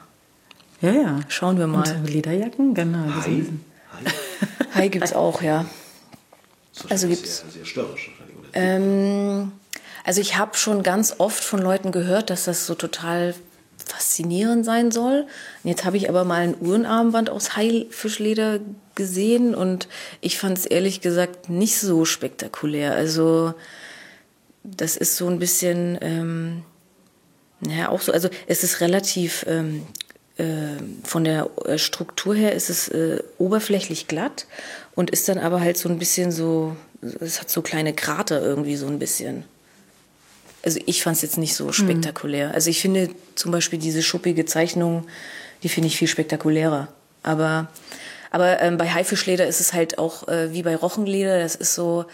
[0.81, 1.19] Ja, ja.
[1.27, 1.89] Schauen wir mal.
[1.89, 3.05] Und Lederjacken, genau.
[3.25, 3.45] Hai,
[4.75, 5.65] Hai gibt es auch, ja.
[6.89, 7.37] Also gibt es.
[7.39, 8.11] Sehr, sehr störrisch.
[8.53, 9.51] Ähm,
[10.03, 13.33] also ich habe schon ganz oft von Leuten gehört, dass das so total
[13.85, 15.25] faszinierend sein soll.
[15.63, 18.59] Und jetzt habe ich aber mal ein Uhrenarmband aus Haifischleder
[18.95, 19.87] gesehen und
[20.21, 22.93] ich fand es ehrlich gesagt nicht so spektakulär.
[22.93, 23.53] Also
[24.75, 26.63] das ist so ein bisschen, ähm,
[27.61, 29.83] naja, auch so, also es ist relativ, ähm,
[30.37, 34.45] äh, von der äh, Struktur her ist es äh, oberflächlich glatt
[34.95, 38.75] und ist dann aber halt so ein bisschen so, es hat so kleine Krater irgendwie
[38.75, 39.45] so ein bisschen.
[40.63, 41.73] Also ich fand es jetzt nicht so mhm.
[41.73, 42.49] spektakulär.
[42.49, 42.53] Mhm.
[42.53, 45.07] Also ich finde zum Beispiel diese schuppige Zeichnung,
[45.63, 46.89] die finde ich viel spektakulärer.
[47.23, 47.69] Aber,
[48.31, 52.05] aber ähm, bei Haifischleder ist es halt auch äh, wie bei Rochenleder, das ist so,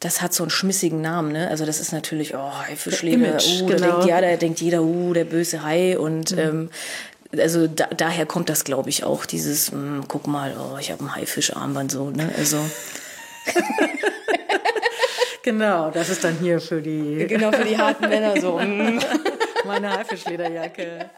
[0.00, 1.48] das hat so einen schmissigen Namen, ne?
[1.48, 3.78] Also das ist natürlich, oh, Haifischleder, uh, genau.
[3.78, 6.38] da denkt, ja, da denkt jeder, uh, der böse Hai und mhm.
[6.38, 6.70] ähm,
[7.40, 10.90] also da, daher kommt das, glaube ich, auch dieses, mh, hm, guck mal, oh, ich
[10.90, 12.32] habe ein Haifischarmband so, ne?
[12.36, 12.58] Also
[15.42, 18.60] genau, das ist dann hier für die genau für die harten Männer so.
[18.60, 19.00] Hm.
[19.64, 21.10] Meine Haifischlederjacke.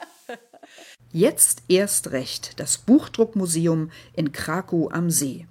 [1.13, 5.47] Jetzt erst recht das Buchdruckmuseum in Krakow am See.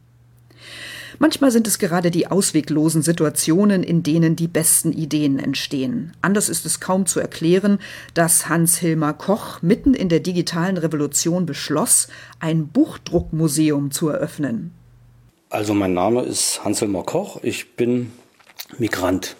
[1.19, 6.13] Manchmal sind es gerade die ausweglosen Situationen, in denen die besten Ideen entstehen.
[6.21, 7.79] Anders ist es kaum zu erklären,
[8.13, 12.07] dass Hans-Hilmar Koch mitten in der digitalen Revolution beschloss,
[12.39, 14.71] ein Buchdruckmuseum zu eröffnen.
[15.49, 18.11] Also mein Name ist Hans-Hilmar Koch, ich bin
[18.77, 19.35] Migrant,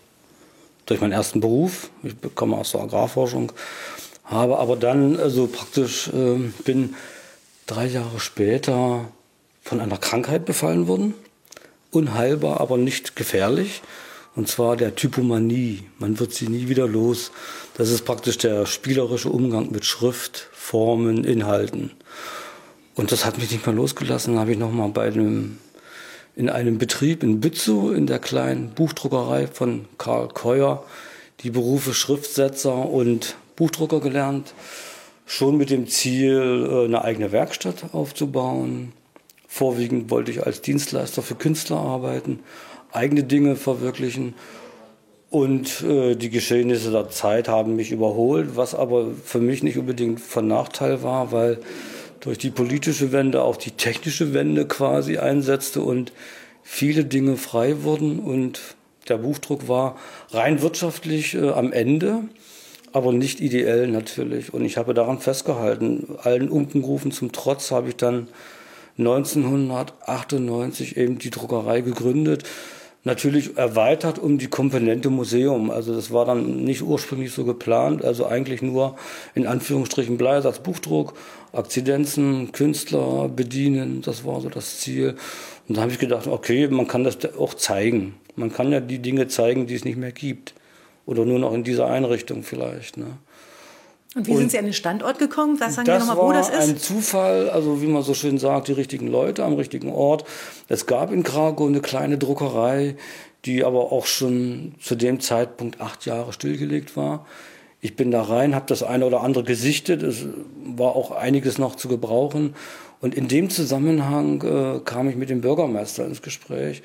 [0.89, 1.89] durch meinen ersten Beruf.
[2.03, 3.51] Ich komme aus der Agrarforschung,
[4.23, 6.95] habe aber dann also praktisch äh, bin
[7.67, 9.05] drei Jahre später
[9.63, 11.13] von einer Krankheit befallen worden,
[11.91, 13.81] unheilbar, aber nicht gefährlich.
[14.35, 15.83] Und zwar der Typomanie.
[15.97, 17.31] Man wird sie nie wieder los.
[17.75, 21.91] Das ist praktisch der spielerische Umgang mit Schrift, Formen, Inhalten.
[22.95, 24.35] Und das hat mich nicht mehr losgelassen.
[24.35, 25.57] Da habe ich nochmal bei einem
[26.39, 30.85] in einem Betrieb in Bützow in der kleinen Buchdruckerei von Karl Keuer
[31.41, 34.53] die Berufe Schriftsetzer und Buchdrucker gelernt.
[35.25, 38.93] Schon mit dem Ziel, äh, eine eigene Werkstatt aufzubauen.
[39.49, 42.39] Vorwiegend wollte ich als Dienstleister für Künstler arbeiten,
[42.93, 44.33] eigene Dinge verwirklichen.
[45.29, 50.21] Und äh, die Geschehnisse der Zeit haben mich überholt, was aber für mich nicht unbedingt
[50.21, 51.59] von Nachteil war, weil
[52.19, 56.11] durch die politische Wende auch die technische Wende quasi einsetzte und
[56.63, 58.75] viele Dinge frei wurden und
[59.07, 59.97] der Buchdruck war
[60.31, 62.23] rein wirtschaftlich äh, am Ende,
[62.93, 64.53] aber nicht ideell natürlich.
[64.53, 66.15] Und ich habe daran festgehalten.
[66.21, 68.27] Allen Unkenrufen zum Trotz habe ich dann
[68.99, 72.43] 1998 eben die Druckerei gegründet
[73.09, 75.71] natürlich erweitert um die Komponente Museum.
[75.71, 78.95] Also das war dann nicht ursprünglich so geplant, also eigentlich nur
[79.33, 81.15] in Anführungsstrichen Bleisatz, Buchdruck,
[81.51, 85.15] Akzidenzen, Künstler bedienen, das war so das Ziel.
[85.67, 88.13] Und da habe ich gedacht, okay, man kann das auch zeigen.
[88.35, 90.53] Man kann ja die Dinge zeigen, die es nicht mehr gibt.
[91.07, 92.97] Oder nur noch in dieser Einrichtung vielleicht.
[92.97, 93.07] Ne?
[94.15, 95.59] Und wie und sind Sie an den Standort gekommen?
[95.59, 96.55] Was sagen Sie nochmal, wo das ist?
[96.55, 100.25] ein Zufall, also wie man so schön sagt, die richtigen Leute am richtigen Ort.
[100.67, 102.95] Es gab in Krakow eine kleine Druckerei,
[103.45, 107.25] die aber auch schon zu dem Zeitpunkt acht Jahre stillgelegt war.
[107.81, 110.01] Ich bin da rein, habe das eine oder andere gesichtet.
[110.01, 110.25] Es
[110.65, 112.55] war auch einiges noch zu gebrauchen.
[113.01, 116.81] Und in dem Zusammenhang äh, kam ich mit dem Bürgermeister ins Gespräch.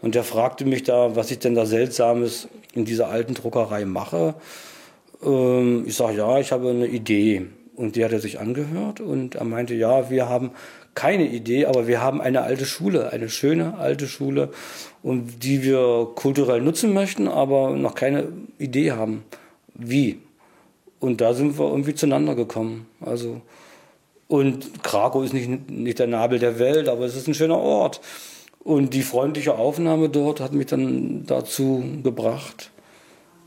[0.00, 4.34] Und der fragte mich da, was ich denn da Seltsames in dieser alten Druckerei mache.
[5.22, 7.46] Ähm, ich sage, ja, ich habe eine Idee.
[7.74, 10.50] Und die hat er sich angehört und er meinte, ja, wir haben
[10.96, 14.50] keine Idee, aber wir haben eine alte Schule, eine schöne alte Schule,
[15.04, 19.22] und die wir kulturell nutzen möchten, aber noch keine Idee haben,
[19.74, 20.18] wie.
[20.98, 22.88] Und da sind wir irgendwie zueinander gekommen.
[23.00, 23.40] Also,
[24.26, 28.00] und Krakow ist nicht, nicht der Nabel der Welt, aber es ist ein schöner Ort.
[28.58, 32.72] Und die freundliche Aufnahme dort hat mich dann dazu gebracht,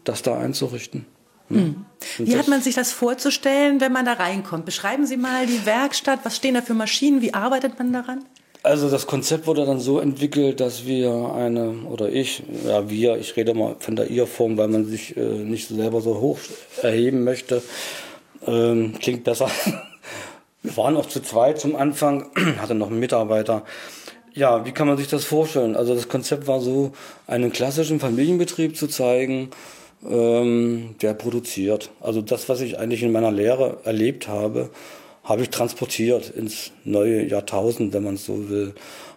[0.05, 1.05] das da einzurichten.
[1.53, 1.85] Mhm.
[2.17, 4.65] Wie hat man sich das vorzustellen, wenn man da reinkommt?
[4.65, 6.19] Beschreiben Sie mal die Werkstatt.
[6.23, 7.21] Was stehen da für Maschinen?
[7.21, 8.25] Wie arbeitet man daran?
[8.63, 13.35] Also das Konzept wurde dann so entwickelt, dass wir eine, oder ich, ja wir, ich
[13.35, 16.37] rede mal von der Ihr-Form, weil man sich äh, nicht selber so hoch
[16.81, 17.63] erheben möchte.
[18.45, 19.49] Ähm, klingt besser.
[20.63, 22.29] Wir waren auch zu zweit zum Anfang,
[22.59, 23.63] hatte noch einen Mitarbeiter.
[24.33, 25.75] Ja, wie kann man sich das vorstellen?
[25.75, 26.93] Also das Konzept war so,
[27.25, 29.49] einen klassischen Familienbetrieb zu zeigen,
[30.09, 31.91] ähm, der produziert.
[31.99, 34.69] Also das, was ich eigentlich in meiner Lehre erlebt habe,
[35.23, 38.73] habe ich transportiert ins neue Jahrtausend, wenn man es so will.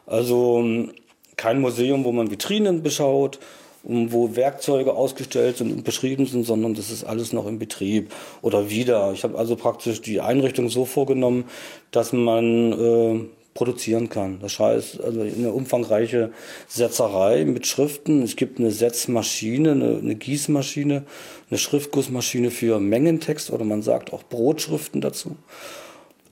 [0.06, 0.92] Also ähm,
[1.36, 3.40] kein Museum, wo man Vitrinen beschaut,
[3.84, 8.70] wo Werkzeuge ausgestellt sind und beschrieben sind, sondern das ist alles noch im Betrieb oder
[8.70, 9.12] wieder.
[9.12, 11.44] Ich habe also praktisch die Einrichtung so vorgenommen,
[11.90, 13.20] dass man äh,
[13.54, 14.40] produzieren kann.
[14.40, 16.32] Das heißt, also eine umfangreiche
[16.68, 18.22] Setzerei mit Schriften.
[18.22, 21.04] Es gibt eine Setzmaschine, eine, eine Gießmaschine,
[21.50, 25.36] eine Schriftgussmaschine für Mengentext oder man sagt auch Brotschriften dazu.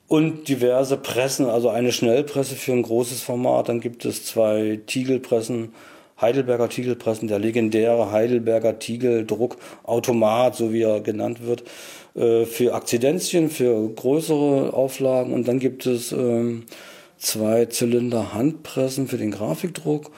[0.09, 3.69] Und diverse Pressen, also eine Schnellpresse für ein großes Format.
[3.69, 5.73] Dann gibt es zwei Tiegelpressen,
[6.19, 11.63] Heidelberger Tiegelpressen, der legendäre Heidelberger Tiegeldruckautomat, so wie er genannt wird,
[12.15, 15.33] äh, für Akzidenzien, für größere Auflagen.
[15.33, 16.65] Und dann gibt es ähm,
[17.23, 20.11] zwei Zylinder Handpressen für den Grafikdruck,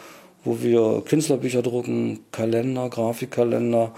[0.43, 3.93] wo wir Künstlerbücher drucken, Kalender, Grafikkalender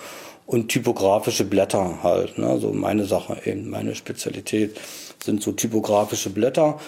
[0.45, 2.37] und typografische Blätter halt.
[2.37, 2.59] Ne?
[2.59, 4.77] So meine Sache eben, meine Spezialität
[5.23, 6.79] sind so typografische Blätter.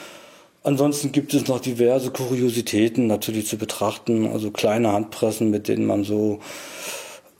[0.63, 6.03] Ansonsten gibt es noch diverse Kuriositäten natürlich zu betrachten, also kleine Handpressen, mit denen man
[6.03, 6.39] so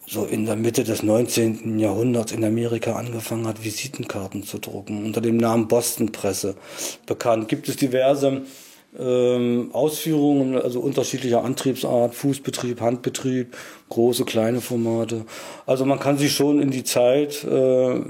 [0.08, 1.78] so in der Mitte des 19.
[1.78, 6.56] Jahrhunderts in Amerika angefangen hat, Visitenkarten zu drucken, unter dem Namen Boston Presse
[7.06, 7.48] bekannt.
[7.48, 8.42] Gibt es diverse
[8.98, 13.56] ähm, Ausführungen, also unterschiedlicher Antriebsart, Fußbetrieb, Handbetrieb,
[13.90, 15.26] große, kleine Formate.
[15.66, 18.02] Also man kann sich schon in die Zeit äh,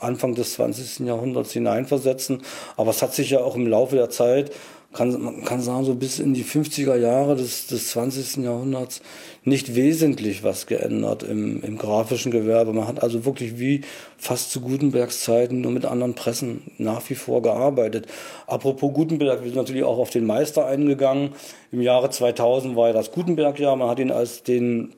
[0.00, 1.06] Anfang des 20.
[1.06, 2.42] Jahrhunderts hineinversetzen,
[2.76, 4.52] aber es hat sich ja auch im Laufe der Zeit
[4.96, 8.44] kann, man kann sagen, so bis in die 50er Jahre des, des 20.
[8.44, 9.02] Jahrhunderts
[9.44, 12.72] nicht wesentlich was geändert im, im grafischen Gewerbe.
[12.72, 13.82] Man hat also wirklich wie
[14.16, 18.06] fast zu Gutenbergs Zeiten nur mit anderen Pressen nach wie vor gearbeitet.
[18.46, 21.30] Apropos Gutenberg, wir sind natürlich auch auf den Meister eingegangen.
[21.70, 23.76] Im Jahre 2000 war ja das Gutenberg-Jahr.
[23.76, 24.94] Man hat ihn als den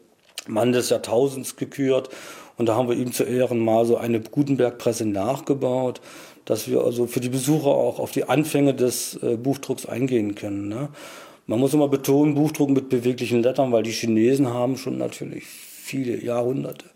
[0.46, 2.08] Mann des Jahrtausends gekürt.
[2.56, 6.00] Und da haben wir ihm zu Ehren mal so eine Gutenberg-Presse nachgebaut
[6.48, 10.68] dass wir also für die Besucher auch auf die Anfänge des äh, Buchdrucks eingehen können.
[10.68, 10.88] Ne?
[11.46, 16.24] Man muss immer betonen, Buchdruck mit beweglichen Lettern, weil die Chinesen haben schon natürlich viele
[16.24, 16.86] Jahrhunderte.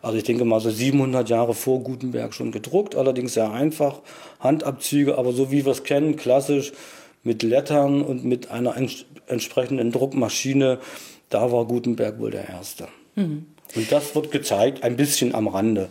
[0.00, 4.00] Also ich denke mal so 700 Jahre vor Gutenberg schon gedruckt, allerdings sehr einfach,
[4.40, 6.72] Handabzüge, aber so wie wir es kennen, klassisch
[7.22, 10.78] mit Lettern und mit einer ents entsprechenden Druckmaschine,
[11.28, 12.88] da war Gutenberg wohl der Erste.
[13.16, 13.46] Mhm.
[13.74, 15.88] Und das wird gezeigt, ein bisschen am Rande.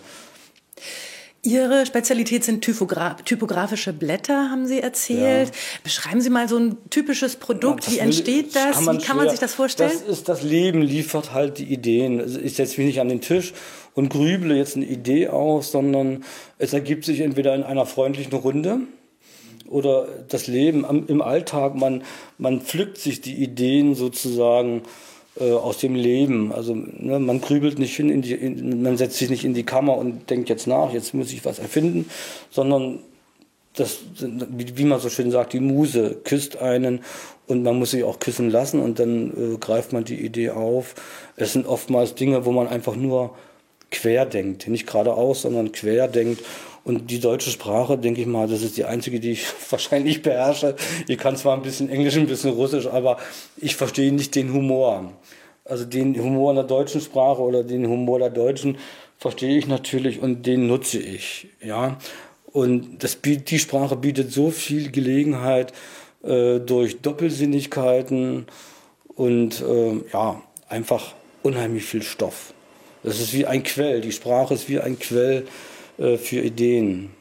[1.46, 5.50] Ihre Spezialität sind Typogra typografische Blätter, haben Sie erzählt.
[5.50, 5.56] Ja.
[5.84, 7.86] Beschreiben Sie mal so ein typisches Produkt.
[7.86, 8.86] Ja, Wie entsteht das?
[8.86, 9.92] Kann Wie kann man sich das vorstellen?
[9.92, 12.42] Das ist das Leben liefert halt die Ideen.
[12.46, 13.54] Ich setze mich nicht an den Tisch
[13.94, 16.24] und grüble jetzt eine Idee aus, sondern
[16.60, 18.80] es ergibt sich entweder in einer freundlichen Runde
[19.68, 21.76] oder das Leben im Alltag.
[21.76, 22.04] Man,
[22.38, 24.84] man pflückt sich die Ideen sozusagen
[25.40, 26.52] aus dem Leben.
[26.52, 29.64] Also ne, man grübelt nicht hin, in die, in, man setzt sich nicht in die
[29.64, 32.10] Kammer und denkt jetzt nach, jetzt muss ich was erfinden,
[32.52, 33.00] sondern
[33.76, 37.02] das, wie, wie man so schön sagt, die Muse küsst einen
[37.48, 40.96] und man muss sich auch küssen lassen und dann äh, greift man die Idee auf.
[41.36, 43.36] Es sind oftmals Dinge, wo man einfach nur
[43.90, 46.44] quer denkt, nicht geradeaus, sondern quer denkt
[46.86, 50.76] und die deutsche Sprache, denke ich mal, das ist die einzige, die ich wahrscheinlich beherrsche.
[51.08, 53.18] Ich kann zwar ein bisschen Englisch, ein bisschen Russisch, aber
[53.58, 55.14] ich verstehe nicht den Humor.
[55.66, 58.78] Also den Humor in der deutschen Sprache oder den Humor der Deutschen
[59.18, 61.48] verstehe ich natürlich und den nutze ich.
[61.62, 61.98] Ja?
[62.48, 65.72] Und das, die Sprache bietet so viel Gelegenheit
[66.24, 68.46] äh, durch Doppelsinnigkeiten
[69.16, 71.14] und äh, ja, einfach
[71.44, 72.54] unheimlich viel Stoff.
[73.04, 74.02] Das ist wie ein Quell.
[74.02, 75.46] Die Sprache ist wie ein Quell
[75.98, 77.12] für Ideen.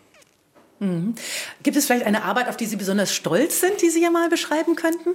[0.83, 1.15] Mhm.
[1.63, 4.29] Gibt es vielleicht eine Arbeit, auf die Sie besonders stolz sind, die Sie ja mal
[4.29, 5.11] beschreiben könnten?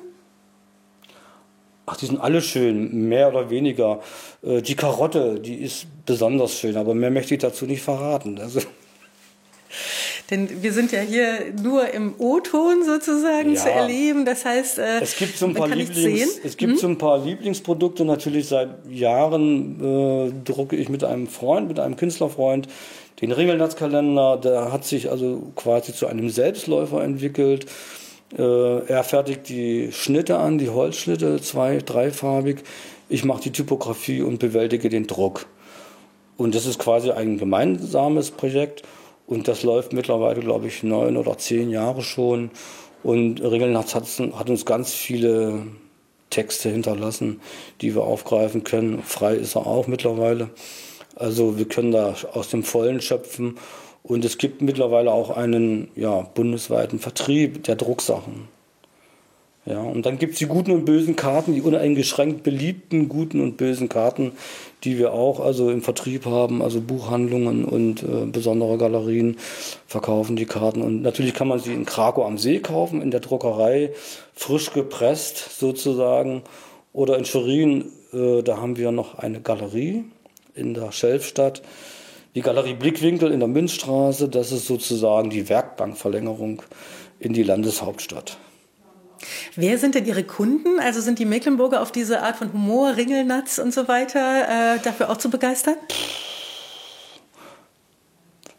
[1.86, 4.02] Ach, die sind alle schön, mehr oder weniger.
[4.44, 8.40] Äh, die Karotte, die ist besonders schön, aber mehr möchte ich dazu nicht verraten.
[8.40, 8.62] Also
[10.30, 13.62] denn wir sind ja hier nur im O-Ton sozusagen ja.
[13.62, 14.26] zu erleben.
[14.26, 16.80] Das heißt, äh, es gibt so ein paar Lieblings, es gibt hm?
[16.80, 18.04] so ein paar Lieblingsprodukte.
[18.04, 22.68] Natürlich seit Jahren äh, drucke ich mit einem Freund, mit einem Künstlerfreund
[23.22, 24.38] den Ringelnatzkalender.
[24.38, 27.66] Der hat sich also quasi zu einem Selbstläufer entwickelt.
[28.38, 32.64] Äh, er fertigt die Schnitte an, die Holzschnitte, zwei, dreifarbig.
[33.10, 35.48] Ich mache die Typografie und bewältige den Druck.
[36.36, 38.84] Und das ist quasi ein gemeinsames Projekt.
[39.26, 42.52] Und das läuft mittlerweile, glaube ich, neun oder zehn Jahre schon.
[43.04, 45.64] Und Ringelnatz hat, hat uns ganz viele
[46.30, 47.42] Texte hinterlassen,
[47.82, 49.02] die wir aufgreifen können.
[49.04, 50.50] Frei ist er auch mittlerweile.
[51.20, 53.58] Also wir können da aus dem Vollen schöpfen.
[54.04, 58.48] Und es gibt mittlerweile auch einen ja, bundesweiten Vertrieb der Drucksachen.
[59.66, 63.58] Ja, und dann gibt es die guten und bösen Karten, die uneingeschränkt beliebten guten und
[63.58, 64.32] bösen Karten,
[64.86, 69.36] die wir auch also im Vertrieb haben, also Buchhandlungen und äh, besondere Galerien
[69.86, 70.82] verkaufen die Karten.
[70.82, 73.92] Und natürlich kann man sie in Krakow am See kaufen, in der Druckerei,
[74.34, 76.44] frisch gepresst sozusagen.
[76.94, 80.06] Oder in Schwerin, äh, da haben wir noch eine Galerie
[80.58, 81.62] in der Schelfstadt.
[82.36, 86.62] Die Galerie Blickwinkel in der Münzstraße, das ist sozusagen die Werkbankverlängerung
[87.20, 88.38] in die Landeshauptstadt.
[89.56, 90.80] Wer sind denn Ihre Kunden?
[90.80, 95.10] Also sind die Mecklenburger auf diese Art von Humor, Ringelnatz und so weiter äh, dafür
[95.10, 95.76] auch zu begeistern?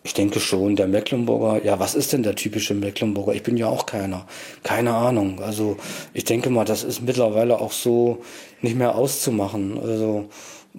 [0.02, 3.34] Ich denke schon, der Mecklenburger, ja, was ist denn der typische Mecklenburger?
[3.34, 4.26] Ich bin ja auch keiner.
[4.62, 5.40] Keine Ahnung.
[5.42, 5.76] Also
[6.14, 8.22] ich denke mal, das ist mittlerweile auch so
[8.62, 9.78] nicht mehr auszumachen.
[9.78, 10.30] Also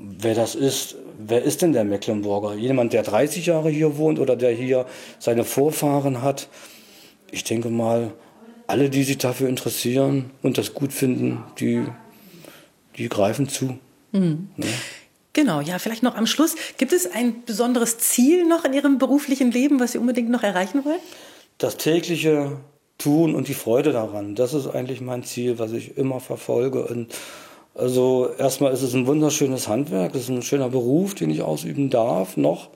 [0.02, 2.56] wer das ist, wer ist denn der Mecklenburger?
[2.56, 4.86] Jemand, der 30 Jahre hier wohnt oder der hier
[5.20, 6.47] seine Vorfahren hat?
[7.32, 8.14] Ich denke mal,
[8.68, 11.84] alle, die sich dafür interessieren und das gut finden, die,
[12.97, 13.78] die greifen zu.
[14.12, 14.50] Mhm.
[14.58, 14.68] Ja.
[15.34, 16.56] Genau, ja, vielleicht noch am Schluss.
[16.78, 20.84] Gibt es ein besonderes Ziel noch in Ihrem beruflichen Leben, was Sie unbedingt noch erreichen
[20.86, 21.00] wollen?
[21.58, 22.58] Das tägliche
[22.97, 26.86] Tun und die Freude daran, das ist eigentlich mein Ziel, was ich immer verfolge.
[26.86, 27.14] Und
[27.80, 31.90] also erstmal ist es ein wunderschönes Handwerk, es ist ein schöner Beruf, den ich ausüben
[31.90, 32.70] darf, noch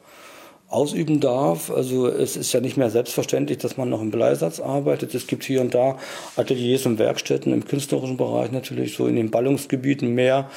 [0.74, 1.70] ausüben darf.
[1.70, 5.14] Also es ist ja nicht mehr selbstverständlich, dass man noch im Bleisatz arbeitet.
[5.14, 5.98] Es gibt hier und da
[6.36, 10.50] Ateliers und Werkstätten im künstlerischen Bereich natürlich, so in den Ballungsgebieten mehr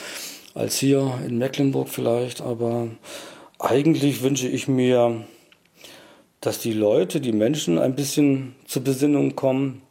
[0.55, 2.41] als hier in Mecklenburg vielleicht.
[2.41, 2.89] Aber
[3.59, 5.25] eigentlich wünsche ich mir,
[6.41, 9.83] dass die Leute, die Menschen ein bisschen zur Besinnung kommen.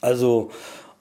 [0.00, 0.50] Also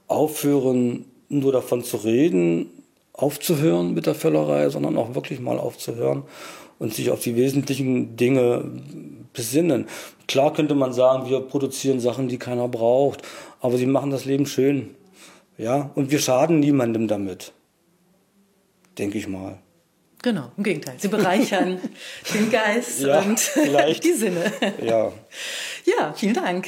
[0.08, 2.70] aufhören, nur davon zu reden,
[3.14, 6.24] aufzuhören mit der Völlerei, sondern auch wirklich mal aufzuhören
[6.80, 8.72] und sich auf die wesentlichen Dinge
[9.34, 9.88] besinnen.
[10.28, 13.22] Klar könnte man sagen, wir produzieren Sachen, die keiner braucht,
[13.61, 14.95] aber sie machen das Leben schön.
[15.57, 17.53] Ja, und wir schaden niemandem damit.
[18.97, 19.59] Denke ich mal.
[20.24, 20.95] Genau, im Gegenteil.
[20.97, 21.80] Sie bereichern
[22.34, 23.39] den Geist ja, und
[24.03, 24.51] die Sinne.
[24.82, 25.11] Ja.
[25.86, 26.68] Ja, vielen Dank.